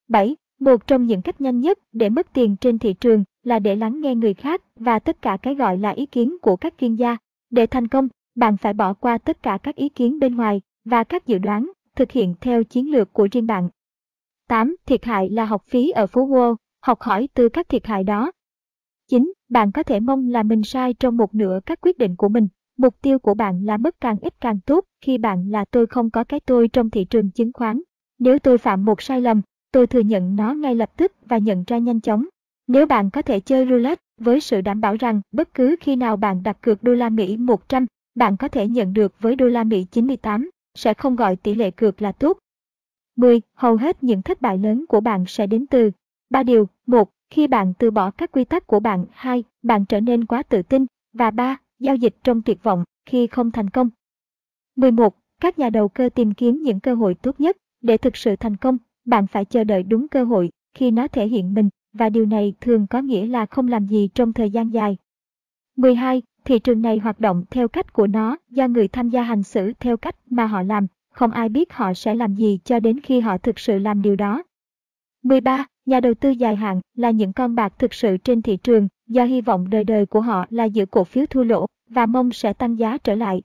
7. 0.08 0.36
Một 0.60 0.88
trong 0.88 1.05
những 1.05 1.22
cách 1.22 1.41
nhanh 1.41 1.60
nhất 1.60 1.79
để 1.91 2.10
mất 2.10 2.34
tiền 2.34 2.55
trên 2.58 2.79
thị 2.79 2.93
trường 2.93 3.24
là 3.43 3.60
để 3.60 3.75
lắng 3.75 4.01
nghe 4.01 4.15
người 4.15 4.34
khác 4.34 4.62
và 4.75 5.00
tất 5.00 5.22
cả 5.22 5.38
cái 5.41 5.55
gọi 5.55 5.77
là 5.77 5.89
ý 5.89 6.05
kiến 6.05 6.38
của 6.41 6.55
các 6.55 6.74
chuyên 6.79 6.96
gia. 6.96 7.17
Để 7.50 7.67
thành 7.67 7.88
công, 7.88 8.08
bạn 8.36 8.58
phải 8.58 8.74
bỏ 8.74 8.93
qua 8.93 9.17
tất 9.17 9.43
cả 9.43 9.58
các 9.63 9.76
ý 9.76 9.89
kiến 9.89 10.19
bên 10.19 10.36
ngoài 10.36 10.62
và 10.86 11.04
các 11.04 11.28
dự 11.28 11.38
đoán, 11.38 11.71
thực 11.95 12.12
hiện 12.12 12.36
theo 12.41 12.63
chiến 12.63 12.91
lược 12.91 13.13
của 13.13 13.28
riêng 13.32 13.47
bạn. 13.47 13.69
8. 14.47 14.76
Thiệt 14.86 15.06
hại 15.06 15.30
là 15.30 15.45
học 15.45 15.63
phí 15.67 15.89
ở 15.89 16.08
phố 16.08 16.28
Wall, 16.28 16.56
học 16.82 17.02
hỏi 17.02 17.30
từ 17.34 17.49
các 17.49 17.69
thiệt 17.69 17.86
hại 17.86 18.04
đó. 18.04 18.32
9. 19.08 19.34
Bạn 19.49 19.71
có 19.71 19.84
thể 19.84 19.99
mong 19.99 20.28
là 20.28 20.43
mình 20.43 20.63
sai 20.63 20.93
trong 20.93 21.17
một 21.17 21.36
nửa 21.36 21.60
các 21.65 21.82
quyết 21.82 21.97
định 21.97 22.15
của 22.15 22.30
mình. 22.30 22.47
Mục 22.77 23.01
tiêu 23.01 23.19
của 23.19 23.33
bạn 23.33 23.65
là 23.65 23.77
mất 23.77 23.95
càng 24.01 24.17
ít 24.21 24.41
càng 24.41 24.59
tốt 24.65 24.86
khi 25.01 25.17
bạn 25.17 25.51
là 25.51 25.65
tôi 25.65 25.88
không 25.88 26.09
có 26.09 26.23
cái 26.23 26.39
tôi 26.39 26.67
trong 26.67 26.89
thị 26.89 27.05
trường 27.05 27.31
chứng 27.31 27.51
khoán. 27.53 27.81
Nếu 28.19 28.39
tôi 28.39 28.57
phạm 28.57 28.86
một 28.86 29.01
sai 29.01 29.21
lầm, 29.21 29.41
tôi 29.71 29.88
thừa 29.88 29.99
nhận 29.99 30.36
nó 30.36 30.53
ngay 30.53 30.75
lập 30.75 30.91
tức 30.97 31.12
và 31.25 31.38
nhận 31.38 31.63
ra 31.67 31.77
nhanh 31.77 32.01
chóng. 32.01 32.25
Nếu 32.67 32.86
bạn 32.86 33.09
có 33.09 33.21
thể 33.21 33.39
chơi 33.39 33.65
roulette 33.65 34.01
với 34.17 34.39
sự 34.39 34.62
đảm 34.62 34.81
bảo 34.81 34.95
rằng 34.99 35.21
bất 35.31 35.53
cứ 35.53 35.75
khi 35.79 35.95
nào 35.95 36.17
bạn 36.17 36.43
đặt 36.43 36.57
cược 36.62 36.83
đô 36.83 36.93
la 36.93 37.09
Mỹ 37.09 37.38
100, 37.38 37.86
bạn 38.15 38.38
có 38.38 38.47
thể 38.47 38.67
nhận 38.67 38.93
được 38.93 39.13
với 39.19 39.36
đô 39.36 39.47
la 39.47 39.63
Mỹ 39.63 39.86
98, 39.91 40.49
sẽ 40.75 40.93
không 40.93 41.15
gọi 41.15 41.36
tỷ 41.36 41.55
lệ 41.55 41.71
cược 41.71 42.01
là 42.01 42.12
tốt. 42.12 42.38
10. 43.15 43.41
Hầu 43.55 43.75
hết 43.77 44.03
những 44.03 44.21
thất 44.21 44.41
bại 44.41 44.57
lớn 44.57 44.86
của 44.89 44.99
bạn 44.99 45.23
sẽ 45.27 45.47
đến 45.47 45.65
từ 45.67 45.91
ba 46.29 46.43
điều. 46.43 46.67
1. 46.88 47.09
Khi 47.29 47.47
bạn 47.47 47.73
từ 47.79 47.91
bỏ 47.91 48.12
các 48.12 48.31
quy 48.31 48.43
tắc 48.43 48.67
của 48.67 48.79
bạn. 48.79 49.05
2. 49.12 49.43
Bạn 49.63 49.86
trở 49.86 49.99
nên 49.99 50.25
quá 50.25 50.43
tự 50.43 50.62
tin. 50.62 50.86
Và 51.13 51.31
3. 51.31 51.57
Giao 51.79 51.95
dịch 51.95 52.15
trong 52.23 52.41
tuyệt 52.41 52.63
vọng 52.63 52.83
khi 53.05 53.27
không 53.27 53.51
thành 53.51 53.69
công. 53.69 53.89
11. 54.75 55.15
Các 55.41 55.59
nhà 55.59 55.69
đầu 55.69 55.89
cơ 55.89 56.09
tìm 56.15 56.33
kiếm 56.33 56.62
những 56.63 56.79
cơ 56.79 56.93
hội 56.95 57.15
tốt 57.15 57.39
nhất. 57.39 57.57
Để 57.81 57.97
thực 57.97 58.17
sự 58.17 58.36
thành 58.36 58.57
công, 58.57 58.77
bạn 59.05 59.27
phải 59.27 59.45
chờ 59.45 59.63
đợi 59.63 59.83
đúng 59.83 60.07
cơ 60.07 60.23
hội 60.23 60.49
khi 60.73 60.91
nó 60.91 61.07
thể 61.07 61.27
hiện 61.27 61.53
mình 61.53 61.69
và 61.93 62.09
điều 62.09 62.25
này 62.25 62.53
thường 62.62 62.88
có 62.88 63.01
nghĩa 63.01 63.25
là 63.25 63.45
không 63.45 63.67
làm 63.67 63.88
gì 63.88 64.09
trong 64.15 64.33
thời 64.33 64.49
gian 64.49 64.73
dài. 64.73 64.97
12. 65.75 66.21
Thị 66.45 66.59
trường 66.59 66.81
này 66.81 66.97
hoạt 66.97 67.19
động 67.19 67.43
theo 67.51 67.67
cách 67.67 67.93
của 67.93 68.07
nó 68.07 68.38
do 68.49 68.67
người 68.67 68.88
tham 68.88 69.09
gia 69.09 69.23
hành 69.23 69.43
xử 69.43 69.73
theo 69.79 69.97
cách 69.97 70.15
mà 70.29 70.45
họ 70.45 70.62
làm, 70.62 70.88
không 71.13 71.31
ai 71.31 71.49
biết 71.49 71.73
họ 71.73 71.93
sẽ 71.93 72.15
làm 72.15 72.36
gì 72.36 72.59
cho 72.63 72.79
đến 72.79 72.99
khi 72.99 73.19
họ 73.19 73.38
thực 73.38 73.59
sự 73.59 73.79
làm 73.79 74.01
điều 74.01 74.15
đó. 74.15 74.43
13. 75.23 75.65
Nhà 75.86 75.99
đầu 75.99 76.13
tư 76.13 76.29
dài 76.29 76.55
hạn 76.55 76.81
là 76.95 77.12
những 77.12 77.33
con 77.33 77.55
bạc 77.55 77.73
thực 77.79 77.93
sự 77.93 78.17
trên 78.17 78.41
thị 78.41 78.57
trường 78.57 78.88
do 79.08 79.24
hy 79.24 79.42
vọng 79.42 79.70
đời 79.70 79.84
đời 79.84 80.06
của 80.06 80.22
họ 80.22 80.46
là 80.50 80.66
giữ 80.66 80.86
cổ 80.86 81.04
phiếu 81.04 81.26
thua 81.26 81.44
lỗ 81.44 81.66
và 81.89 82.06
mong 82.06 82.32
sẽ 82.32 82.54
tăng 82.54 82.80
giá 82.80 82.98
trở 82.98 83.16
lại. 83.16 83.42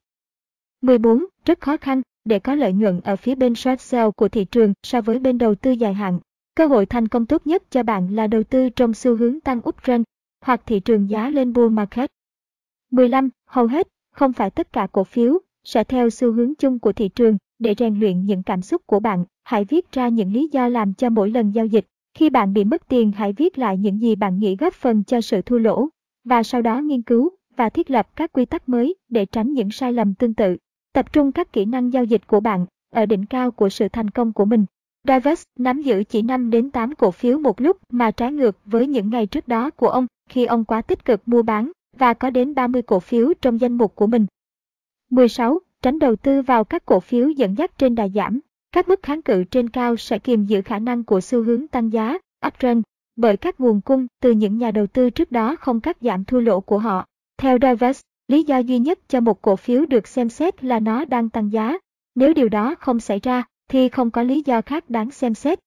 14. 0.80 1.24
Rất 1.44 1.60
khó 1.60 1.76
khăn 1.76 2.02
để 2.24 2.38
có 2.38 2.54
lợi 2.54 2.72
nhuận 2.72 3.00
ở 3.00 3.16
phía 3.16 3.34
bên 3.34 3.54
short 3.54 3.80
sell 3.80 4.10
của 4.16 4.28
thị 4.28 4.44
trường 4.44 4.72
so 4.82 5.00
với 5.00 5.18
bên 5.18 5.38
đầu 5.38 5.54
tư 5.54 5.70
dài 5.70 5.94
hạn. 5.94 6.18
Cơ 6.54 6.66
hội 6.66 6.86
thành 6.86 7.08
công 7.08 7.26
tốt 7.26 7.46
nhất 7.46 7.62
cho 7.70 7.82
bạn 7.82 8.14
là 8.14 8.26
đầu 8.26 8.42
tư 8.42 8.68
trong 8.68 8.94
xu 8.94 9.16
hướng 9.16 9.40
tăng 9.40 9.68
uptrend 9.68 10.04
hoặc 10.40 10.62
thị 10.66 10.80
trường 10.80 11.10
giá 11.10 11.30
lên 11.30 11.52
bull 11.52 11.70
market. 11.70 12.10
15. 12.90 13.30
Hầu 13.46 13.66
hết, 13.66 13.88
không 14.14 14.32
phải 14.32 14.50
tất 14.50 14.72
cả 14.72 14.86
cổ 14.92 15.04
phiếu, 15.04 15.38
sẽ 15.64 15.84
theo 15.84 16.10
xu 16.10 16.32
hướng 16.32 16.54
chung 16.54 16.78
của 16.78 16.92
thị 16.92 17.08
trường 17.08 17.36
để 17.58 17.74
rèn 17.78 18.00
luyện 18.00 18.24
những 18.24 18.42
cảm 18.42 18.62
xúc 18.62 18.82
của 18.86 19.00
bạn. 19.00 19.24
Hãy 19.44 19.64
viết 19.64 19.92
ra 19.92 20.08
những 20.08 20.32
lý 20.32 20.48
do 20.52 20.68
làm 20.68 20.94
cho 20.94 21.10
mỗi 21.10 21.30
lần 21.30 21.50
giao 21.50 21.66
dịch. 21.66 21.84
Khi 22.18 22.30
bạn 22.30 22.52
bị 22.52 22.64
mất 22.64 22.88
tiền 22.88 23.12
hãy 23.12 23.32
viết 23.32 23.58
lại 23.58 23.76
những 23.76 24.00
gì 24.00 24.16
bạn 24.16 24.38
nghĩ 24.38 24.56
góp 24.56 24.74
phần 24.74 25.04
cho 25.04 25.20
sự 25.20 25.42
thua 25.42 25.58
lỗ, 25.58 25.88
và 26.24 26.42
sau 26.42 26.62
đó 26.62 26.80
nghiên 26.80 27.02
cứu 27.02 27.30
và 27.56 27.68
thiết 27.68 27.90
lập 27.90 28.16
các 28.16 28.32
quy 28.32 28.44
tắc 28.44 28.68
mới 28.68 28.94
để 29.08 29.26
tránh 29.26 29.52
những 29.52 29.70
sai 29.70 29.92
lầm 29.92 30.14
tương 30.14 30.34
tự. 30.34 30.56
Tập 30.92 31.12
trung 31.12 31.32
các 31.32 31.52
kỹ 31.52 31.64
năng 31.64 31.92
giao 31.92 32.04
dịch 32.04 32.26
của 32.26 32.40
bạn 32.40 32.66
ở 32.94 33.06
đỉnh 33.06 33.26
cao 33.26 33.50
của 33.50 33.68
sự 33.68 33.88
thành 33.88 34.10
công 34.10 34.32
của 34.32 34.44
mình. 34.44 34.64
Davis 35.08 35.42
nắm 35.58 35.82
giữ 35.82 36.04
chỉ 36.08 36.22
5 36.22 36.50
đến 36.50 36.70
8 36.70 36.94
cổ 36.94 37.10
phiếu 37.10 37.38
một 37.38 37.60
lúc 37.60 37.76
mà 37.90 38.10
trái 38.10 38.32
ngược 38.32 38.56
với 38.64 38.86
những 38.86 39.10
ngày 39.10 39.26
trước 39.26 39.48
đó 39.48 39.70
của 39.70 39.88
ông 39.88 40.06
khi 40.28 40.44
ông 40.44 40.64
quá 40.64 40.82
tích 40.82 41.04
cực 41.04 41.28
mua 41.28 41.42
bán 41.42 41.72
và 41.96 42.14
có 42.14 42.30
đến 42.30 42.54
30 42.54 42.82
cổ 42.82 43.00
phiếu 43.00 43.32
trong 43.40 43.60
danh 43.60 43.72
mục 43.72 43.94
của 43.94 44.06
mình. 44.06 44.26
16. 45.10 45.58
Tránh 45.82 45.98
đầu 45.98 46.16
tư 46.16 46.42
vào 46.42 46.64
các 46.64 46.86
cổ 46.86 47.00
phiếu 47.00 47.28
dẫn 47.28 47.58
dắt 47.58 47.78
trên 47.78 47.94
đà 47.94 48.08
giảm. 48.08 48.40
Các 48.72 48.88
mức 48.88 49.02
kháng 49.02 49.22
cự 49.22 49.44
trên 49.44 49.70
cao 49.70 49.96
sẽ 49.96 50.18
kiềm 50.18 50.44
giữ 50.44 50.62
khả 50.62 50.78
năng 50.78 51.04
của 51.04 51.20
xu 51.20 51.42
hướng 51.42 51.68
tăng 51.68 51.92
giá, 51.92 52.18
uptrend, 52.46 52.82
bởi 53.16 53.36
các 53.36 53.60
nguồn 53.60 53.80
cung 53.80 54.06
từ 54.20 54.30
những 54.30 54.58
nhà 54.58 54.70
đầu 54.70 54.86
tư 54.86 55.10
trước 55.10 55.32
đó 55.32 55.56
không 55.56 55.80
cắt 55.80 55.96
giảm 56.00 56.24
thua 56.24 56.40
lỗ 56.40 56.60
của 56.60 56.78
họ. 56.78 57.04
Theo 57.36 57.58
Divest, 57.62 58.02
lý 58.28 58.42
do 58.42 58.58
duy 58.58 58.78
nhất 58.78 58.98
cho 59.08 59.20
một 59.20 59.42
cổ 59.42 59.56
phiếu 59.56 59.86
được 59.86 60.08
xem 60.08 60.28
xét 60.28 60.64
là 60.64 60.80
nó 60.80 61.04
đang 61.04 61.30
tăng 61.30 61.52
giá. 61.52 61.78
Nếu 62.14 62.34
điều 62.34 62.48
đó 62.48 62.74
không 62.74 63.00
xảy 63.00 63.20
ra, 63.20 63.44
thì 63.68 63.88
không 63.88 64.10
có 64.10 64.22
lý 64.22 64.42
do 64.46 64.62
khác 64.62 64.90
đáng 64.90 65.10
xem 65.10 65.34
xét. 65.34 65.58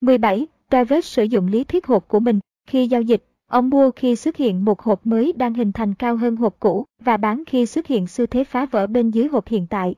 17. 0.00 0.46
Divest 0.70 1.04
sử 1.04 1.22
dụng 1.22 1.46
lý 1.46 1.64
thuyết 1.64 1.86
hộp 1.86 2.08
của 2.08 2.20
mình 2.20 2.40
khi 2.66 2.86
giao 2.86 3.02
dịch 3.02 3.24
Ông 3.48 3.70
mua 3.70 3.90
khi 3.90 4.16
xuất 4.16 4.36
hiện 4.36 4.64
một 4.64 4.82
hộp 4.82 5.06
mới 5.06 5.32
đang 5.32 5.54
hình 5.54 5.72
thành 5.72 5.94
cao 5.94 6.16
hơn 6.16 6.36
hộp 6.36 6.56
cũ 6.60 6.84
và 7.00 7.16
bán 7.16 7.44
khi 7.46 7.66
xuất 7.66 7.86
hiện 7.86 8.06
xu 8.06 8.26
thế 8.26 8.44
phá 8.44 8.66
vỡ 8.66 8.86
bên 8.86 9.10
dưới 9.10 9.28
hộp 9.28 9.48
hiện 9.48 9.66
tại. 9.70 9.94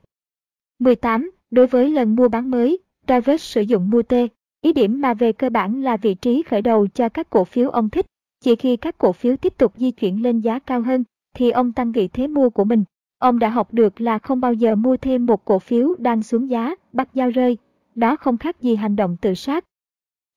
18. 0.79 1.31
Đối 1.51 1.67
với 1.67 1.89
lần 1.89 2.15
mua 2.15 2.29
bán 2.29 2.51
mới, 2.51 2.79
Davis 3.07 3.41
sử 3.41 3.61
dụng 3.61 3.89
mua 3.89 4.03
T. 4.03 4.13
Ý 4.61 4.73
điểm 4.73 5.01
mà 5.01 5.13
về 5.13 5.31
cơ 5.31 5.49
bản 5.49 5.81
là 5.81 5.97
vị 5.97 6.13
trí 6.13 6.43
khởi 6.43 6.61
đầu 6.61 6.87
cho 6.87 7.09
các 7.09 7.29
cổ 7.29 7.43
phiếu 7.43 7.69
ông 7.69 7.89
thích. 7.89 8.05
Chỉ 8.43 8.55
khi 8.55 8.77
các 8.77 8.97
cổ 8.97 9.11
phiếu 9.11 9.37
tiếp 9.37 9.57
tục 9.57 9.73
di 9.77 9.91
chuyển 9.91 10.23
lên 10.23 10.39
giá 10.39 10.59
cao 10.59 10.81
hơn, 10.81 11.03
thì 11.35 11.51
ông 11.51 11.73
tăng 11.73 11.91
vị 11.91 12.07
thế 12.07 12.27
mua 12.27 12.49
của 12.49 12.63
mình. 12.63 12.83
Ông 13.19 13.39
đã 13.39 13.49
học 13.49 13.73
được 13.73 14.01
là 14.01 14.19
không 14.19 14.41
bao 14.41 14.53
giờ 14.53 14.75
mua 14.75 14.97
thêm 14.97 15.25
một 15.25 15.45
cổ 15.45 15.59
phiếu 15.59 15.95
đang 15.97 16.23
xuống 16.23 16.49
giá, 16.49 16.75
bắt 16.93 17.09
giao 17.13 17.29
rơi. 17.29 17.57
Đó 17.95 18.15
không 18.15 18.37
khác 18.37 18.61
gì 18.61 18.75
hành 18.75 18.95
động 18.95 19.17
tự 19.21 19.33
sát. 19.33 19.65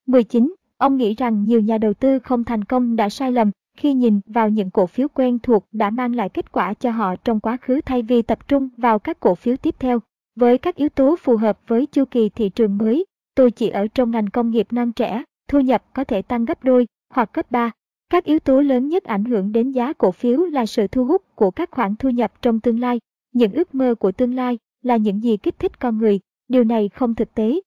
19. 0.06 0.54
Ông 0.78 0.96
nghĩ 0.96 1.14
rằng 1.14 1.44
nhiều 1.44 1.60
nhà 1.60 1.78
đầu 1.78 1.94
tư 1.94 2.18
không 2.18 2.44
thành 2.44 2.64
công 2.64 2.96
đã 2.96 3.08
sai 3.08 3.32
lầm 3.32 3.50
khi 3.76 3.94
nhìn 3.94 4.20
vào 4.26 4.48
những 4.48 4.70
cổ 4.70 4.86
phiếu 4.86 5.08
quen 5.14 5.38
thuộc 5.38 5.66
đã 5.72 5.90
mang 5.90 6.14
lại 6.14 6.28
kết 6.28 6.52
quả 6.52 6.74
cho 6.74 6.90
họ 6.90 7.16
trong 7.16 7.40
quá 7.40 7.56
khứ 7.60 7.80
thay 7.86 8.02
vì 8.02 8.22
tập 8.22 8.48
trung 8.48 8.68
vào 8.76 8.98
các 8.98 9.20
cổ 9.20 9.34
phiếu 9.34 9.56
tiếp 9.56 9.74
theo. 9.78 10.00
Với 10.36 10.58
các 10.58 10.76
yếu 10.76 10.88
tố 10.88 11.16
phù 11.16 11.36
hợp 11.36 11.58
với 11.66 11.86
chu 11.86 12.04
kỳ 12.04 12.28
thị 12.28 12.48
trường 12.48 12.78
mới, 12.78 13.04
tôi 13.34 13.50
chỉ 13.50 13.68
ở 13.68 13.86
trong 13.86 14.10
ngành 14.10 14.30
công 14.30 14.50
nghiệp 14.50 14.66
năng 14.70 14.92
trẻ, 14.92 15.22
thu 15.48 15.60
nhập 15.60 15.84
có 15.94 16.04
thể 16.04 16.22
tăng 16.22 16.44
gấp 16.44 16.64
đôi 16.64 16.86
hoặc 17.10 17.30
gấp 17.34 17.50
ba. 17.50 17.70
Các 18.10 18.24
yếu 18.24 18.38
tố 18.38 18.60
lớn 18.60 18.88
nhất 18.88 19.04
ảnh 19.04 19.24
hưởng 19.24 19.52
đến 19.52 19.70
giá 19.70 19.92
cổ 19.92 20.10
phiếu 20.10 20.44
là 20.44 20.66
sự 20.66 20.86
thu 20.86 21.04
hút 21.04 21.22
của 21.34 21.50
các 21.50 21.70
khoản 21.70 21.96
thu 21.96 22.10
nhập 22.10 22.32
trong 22.42 22.60
tương 22.60 22.80
lai. 22.80 23.00
Những 23.32 23.52
ước 23.52 23.74
mơ 23.74 23.94
của 23.94 24.12
tương 24.12 24.34
lai 24.34 24.58
là 24.82 24.96
những 24.96 25.22
gì 25.22 25.36
kích 25.36 25.58
thích 25.58 25.80
con 25.80 25.98
người, 25.98 26.20
điều 26.48 26.64
này 26.64 26.88
không 26.88 27.14
thực 27.14 27.34
tế. 27.34 27.60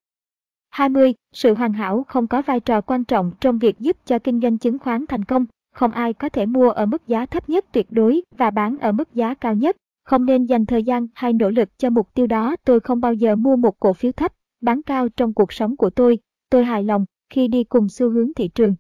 20. 0.70 1.14
Sự 1.34 1.54
hoàn 1.54 1.74
hảo 1.74 2.04
không 2.08 2.28
có 2.28 2.42
vai 2.42 2.60
trò 2.60 2.82
quan 2.82 3.04
trọng 3.04 3.32
trong 3.40 3.60
việc 3.60 3.80
giúp 3.80 3.98
cho 4.06 4.20
kinh 4.20 4.42
doanh 4.42 4.58
chứng 4.58 4.80
khoán 4.80 5.06
thành 5.08 5.26
công. 5.26 5.46
Không 5.74 5.92
ai 5.92 6.14
có 6.14 6.30
thể 6.30 6.46
mua 6.46 6.70
ở 6.70 6.86
mức 6.86 7.08
giá 7.08 7.26
thấp 7.26 7.50
nhất 7.50 7.66
tuyệt 7.72 7.88
đối 7.90 8.22
và 8.38 8.52
bán 8.52 8.78
ở 8.78 8.92
mức 8.92 9.14
giá 9.14 9.34
cao 9.34 9.56
nhất. 9.56 9.78
Không 10.08 10.26
nên 10.26 10.46
dành 10.46 10.66
thời 10.66 10.84
gian 10.84 11.08
hay 11.14 11.34
nỗ 11.34 11.50
lực 11.50 11.70
cho 11.78 11.90
mục 11.90 12.14
tiêu 12.14 12.28
đó. 12.28 12.56
Tôi 12.66 12.80
không 12.80 13.02
bao 13.02 13.14
giờ 13.14 13.36
mua 13.36 13.56
một 13.56 13.80
cổ 13.80 13.94
phiếu 13.94 14.12
thấp, 14.12 14.34
bán 14.62 14.82
cao 14.82 15.10
trong 15.10 15.34
cuộc 15.34 15.54
sống 15.54 15.78
của 15.78 15.90
tôi. 15.90 16.20
Tôi 16.50 16.66
hài 16.66 16.84
lòng 16.84 17.06
khi 17.30 17.48
đi 17.48 17.64
cùng 17.64 17.90
xu 17.90 18.10
hướng 18.10 18.34
thị 18.34 18.48
trường. 18.48 18.76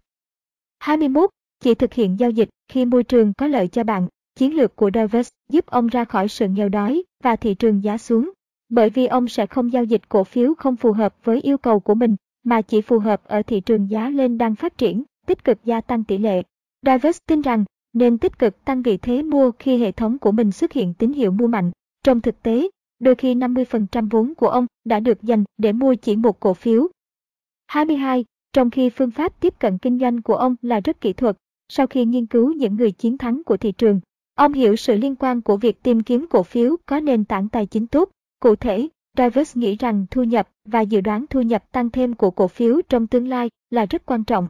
21. 0.80 1.30
Chỉ 1.60 1.76
thực 1.76 1.94
hiện 1.94 2.20
giao 2.20 2.30
dịch 2.30 2.50
khi 2.68 2.86
môi 2.86 3.04
trường 3.04 3.34
có 3.34 3.48
lợi 3.48 3.68
cho 3.68 3.84
bạn. 3.84 4.08
Chiến 4.36 4.56
lược 4.56 4.76
của 4.76 4.92
Davis 4.94 5.30
giúp 5.50 5.66
ông 5.66 5.88
ra 5.88 6.06
khỏi 6.06 6.28
sự 6.28 6.48
nghèo 6.48 6.70
đói 6.70 7.04
và 7.24 7.36
thị 7.36 7.54
trường 7.54 7.84
giá 7.84 7.98
xuống. 7.98 8.32
Bởi 8.70 8.90
vì 8.90 9.06
ông 9.06 9.28
sẽ 9.28 9.46
không 9.46 9.74
giao 9.74 9.84
dịch 9.84 10.10
cổ 10.10 10.24
phiếu 10.24 10.54
không 10.56 10.76
phù 10.76 10.92
hợp 10.92 11.16
với 11.24 11.42
yêu 11.42 11.58
cầu 11.58 11.80
của 11.80 11.96
mình, 11.96 12.16
mà 12.44 12.62
chỉ 12.62 12.82
phù 12.82 13.00
hợp 13.00 13.24
ở 13.24 13.42
thị 13.42 13.62
trường 13.62 13.90
giá 13.90 14.10
lên 14.10 14.38
đang 14.38 14.56
phát 14.56 14.78
triển, 14.78 15.04
tích 15.26 15.44
cực 15.44 15.58
gia 15.64 15.82
tăng 15.82 16.04
tỷ 16.04 16.18
lệ. 16.18 16.44
Davis 16.86 17.18
tin 17.28 17.42
rằng 17.42 17.66
nên 17.94 18.18
tích 18.18 18.40
cực 18.40 18.66
tăng 18.66 18.82
vị 18.82 18.98
thế 18.98 19.24
mua 19.24 19.52
khi 19.60 19.78
hệ 19.78 19.92
thống 19.92 20.20
của 20.20 20.32
mình 20.32 20.52
xuất 20.52 20.72
hiện 20.72 20.94
tín 20.94 21.14
hiệu 21.14 21.32
mua 21.32 21.48
mạnh. 21.48 21.72
Trong 22.04 22.22
thực 22.22 22.44
tế, 22.44 22.70
đôi 23.00 23.16
khi 23.16 23.36
50% 23.36 24.10
vốn 24.10 24.36
của 24.36 24.48
ông 24.48 24.66
đã 24.86 25.00
được 25.00 25.24
dành 25.24 25.44
để 25.58 25.74
mua 25.74 25.96
chỉ 25.96 26.16
một 26.16 26.40
cổ 26.40 26.54
phiếu. 26.54 26.88
22. 27.68 28.26
Trong 28.54 28.70
khi 28.70 28.90
phương 28.90 29.12
pháp 29.12 29.40
tiếp 29.40 29.54
cận 29.60 29.78
kinh 29.78 30.00
doanh 30.00 30.22
của 30.22 30.36
ông 30.36 30.56
là 30.62 30.80
rất 30.80 31.02
kỹ 31.02 31.14
thuật, 31.14 31.38
sau 31.70 31.88
khi 31.88 32.06
nghiên 32.06 32.26
cứu 32.26 32.54
những 32.54 32.76
người 32.76 32.92
chiến 32.92 33.18
thắng 33.18 33.44
của 33.44 33.58
thị 33.58 33.72
trường, 33.72 34.00
ông 34.36 34.54
hiểu 34.54 34.76
sự 34.76 34.98
liên 34.98 35.16
quan 35.16 35.42
của 35.42 35.58
việc 35.58 35.84
tìm 35.84 36.04
kiếm 36.04 36.26
cổ 36.30 36.44
phiếu 36.44 36.76
có 36.86 37.00
nền 37.00 37.26
tảng 37.26 37.50
tài 37.50 37.66
chính 37.66 37.88
tốt. 37.88 38.10
Cụ 38.40 38.56
thể, 38.56 38.88
Davis 39.18 39.58
nghĩ 39.58 39.76
rằng 39.76 40.06
thu 40.12 40.24
nhập 40.24 40.50
và 40.66 40.82
dự 40.82 41.02
đoán 41.02 41.26
thu 41.30 41.42
nhập 41.42 41.72
tăng 41.72 41.90
thêm 41.90 42.14
của 42.14 42.32
cổ 42.32 42.48
phiếu 42.48 42.82
trong 42.90 43.08
tương 43.08 43.28
lai 43.28 43.50
là 43.70 43.86
rất 43.86 44.06
quan 44.06 44.24
trọng. 44.24 44.48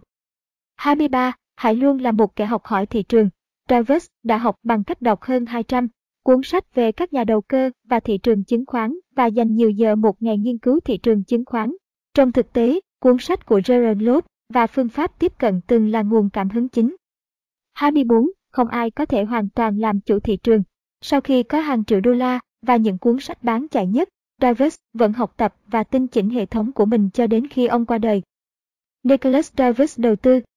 23. 0.75 1.33
Hãy 1.57 1.75
luôn 1.75 1.99
là 1.99 2.11
một 2.11 2.35
kẻ 2.35 2.45
học 2.45 2.65
hỏi 2.65 2.85
thị 2.85 3.03
trường. 3.03 3.29
Travis 3.69 4.05
đã 4.23 4.37
học 4.37 4.55
bằng 4.63 4.83
cách 4.83 5.01
đọc 5.01 5.21
hơn 5.21 5.45
200 5.45 5.87
cuốn 6.23 6.43
sách 6.43 6.75
về 6.75 6.91
các 6.91 7.13
nhà 7.13 7.23
đầu 7.23 7.41
cơ 7.41 7.71
và 7.83 7.99
thị 7.99 8.17
trường 8.17 8.43
chứng 8.43 8.65
khoán 8.65 8.93
và 9.15 9.25
dành 9.25 9.55
nhiều 9.55 9.69
giờ 9.69 9.95
một 9.95 10.21
ngày 10.21 10.37
nghiên 10.37 10.57
cứu 10.57 10.79
thị 10.79 10.97
trường 10.97 11.23
chứng 11.23 11.45
khoán. 11.45 11.75
Trong 12.13 12.31
thực 12.31 12.53
tế, 12.53 12.79
cuốn 12.99 13.17
sách 13.19 13.45
của 13.45 13.61
Gerald 13.65 14.01
Lott 14.01 14.27
và 14.53 14.67
phương 14.67 14.89
pháp 14.89 15.19
tiếp 15.19 15.33
cận 15.37 15.61
từng 15.67 15.91
là 15.91 16.01
nguồn 16.01 16.29
cảm 16.29 16.49
hứng 16.49 16.69
chính. 16.69 16.95
24. 17.73 18.27
Không 18.51 18.67
ai 18.67 18.91
có 18.91 19.05
thể 19.05 19.23
hoàn 19.23 19.49
toàn 19.49 19.77
làm 19.77 19.99
chủ 19.99 20.19
thị 20.19 20.37
trường. 20.37 20.63
Sau 21.01 21.21
khi 21.21 21.43
có 21.43 21.59
hàng 21.59 21.85
triệu 21.85 22.01
đô 22.01 22.11
la 22.11 22.39
và 22.61 22.75
những 22.75 22.97
cuốn 22.97 23.19
sách 23.19 23.43
bán 23.43 23.67
chạy 23.67 23.87
nhất, 23.87 24.09
Davis 24.41 24.75
vẫn 24.93 25.13
học 25.13 25.33
tập 25.37 25.55
và 25.67 25.83
tinh 25.83 26.07
chỉnh 26.07 26.29
hệ 26.29 26.45
thống 26.45 26.71
của 26.71 26.85
mình 26.85 27.09
cho 27.13 27.27
đến 27.27 27.47
khi 27.47 27.67
ông 27.67 27.85
qua 27.85 27.97
đời. 27.97 28.21
Nicholas 29.03 29.53
Davis 29.57 29.99
đầu 29.99 30.15
tư 30.15 30.39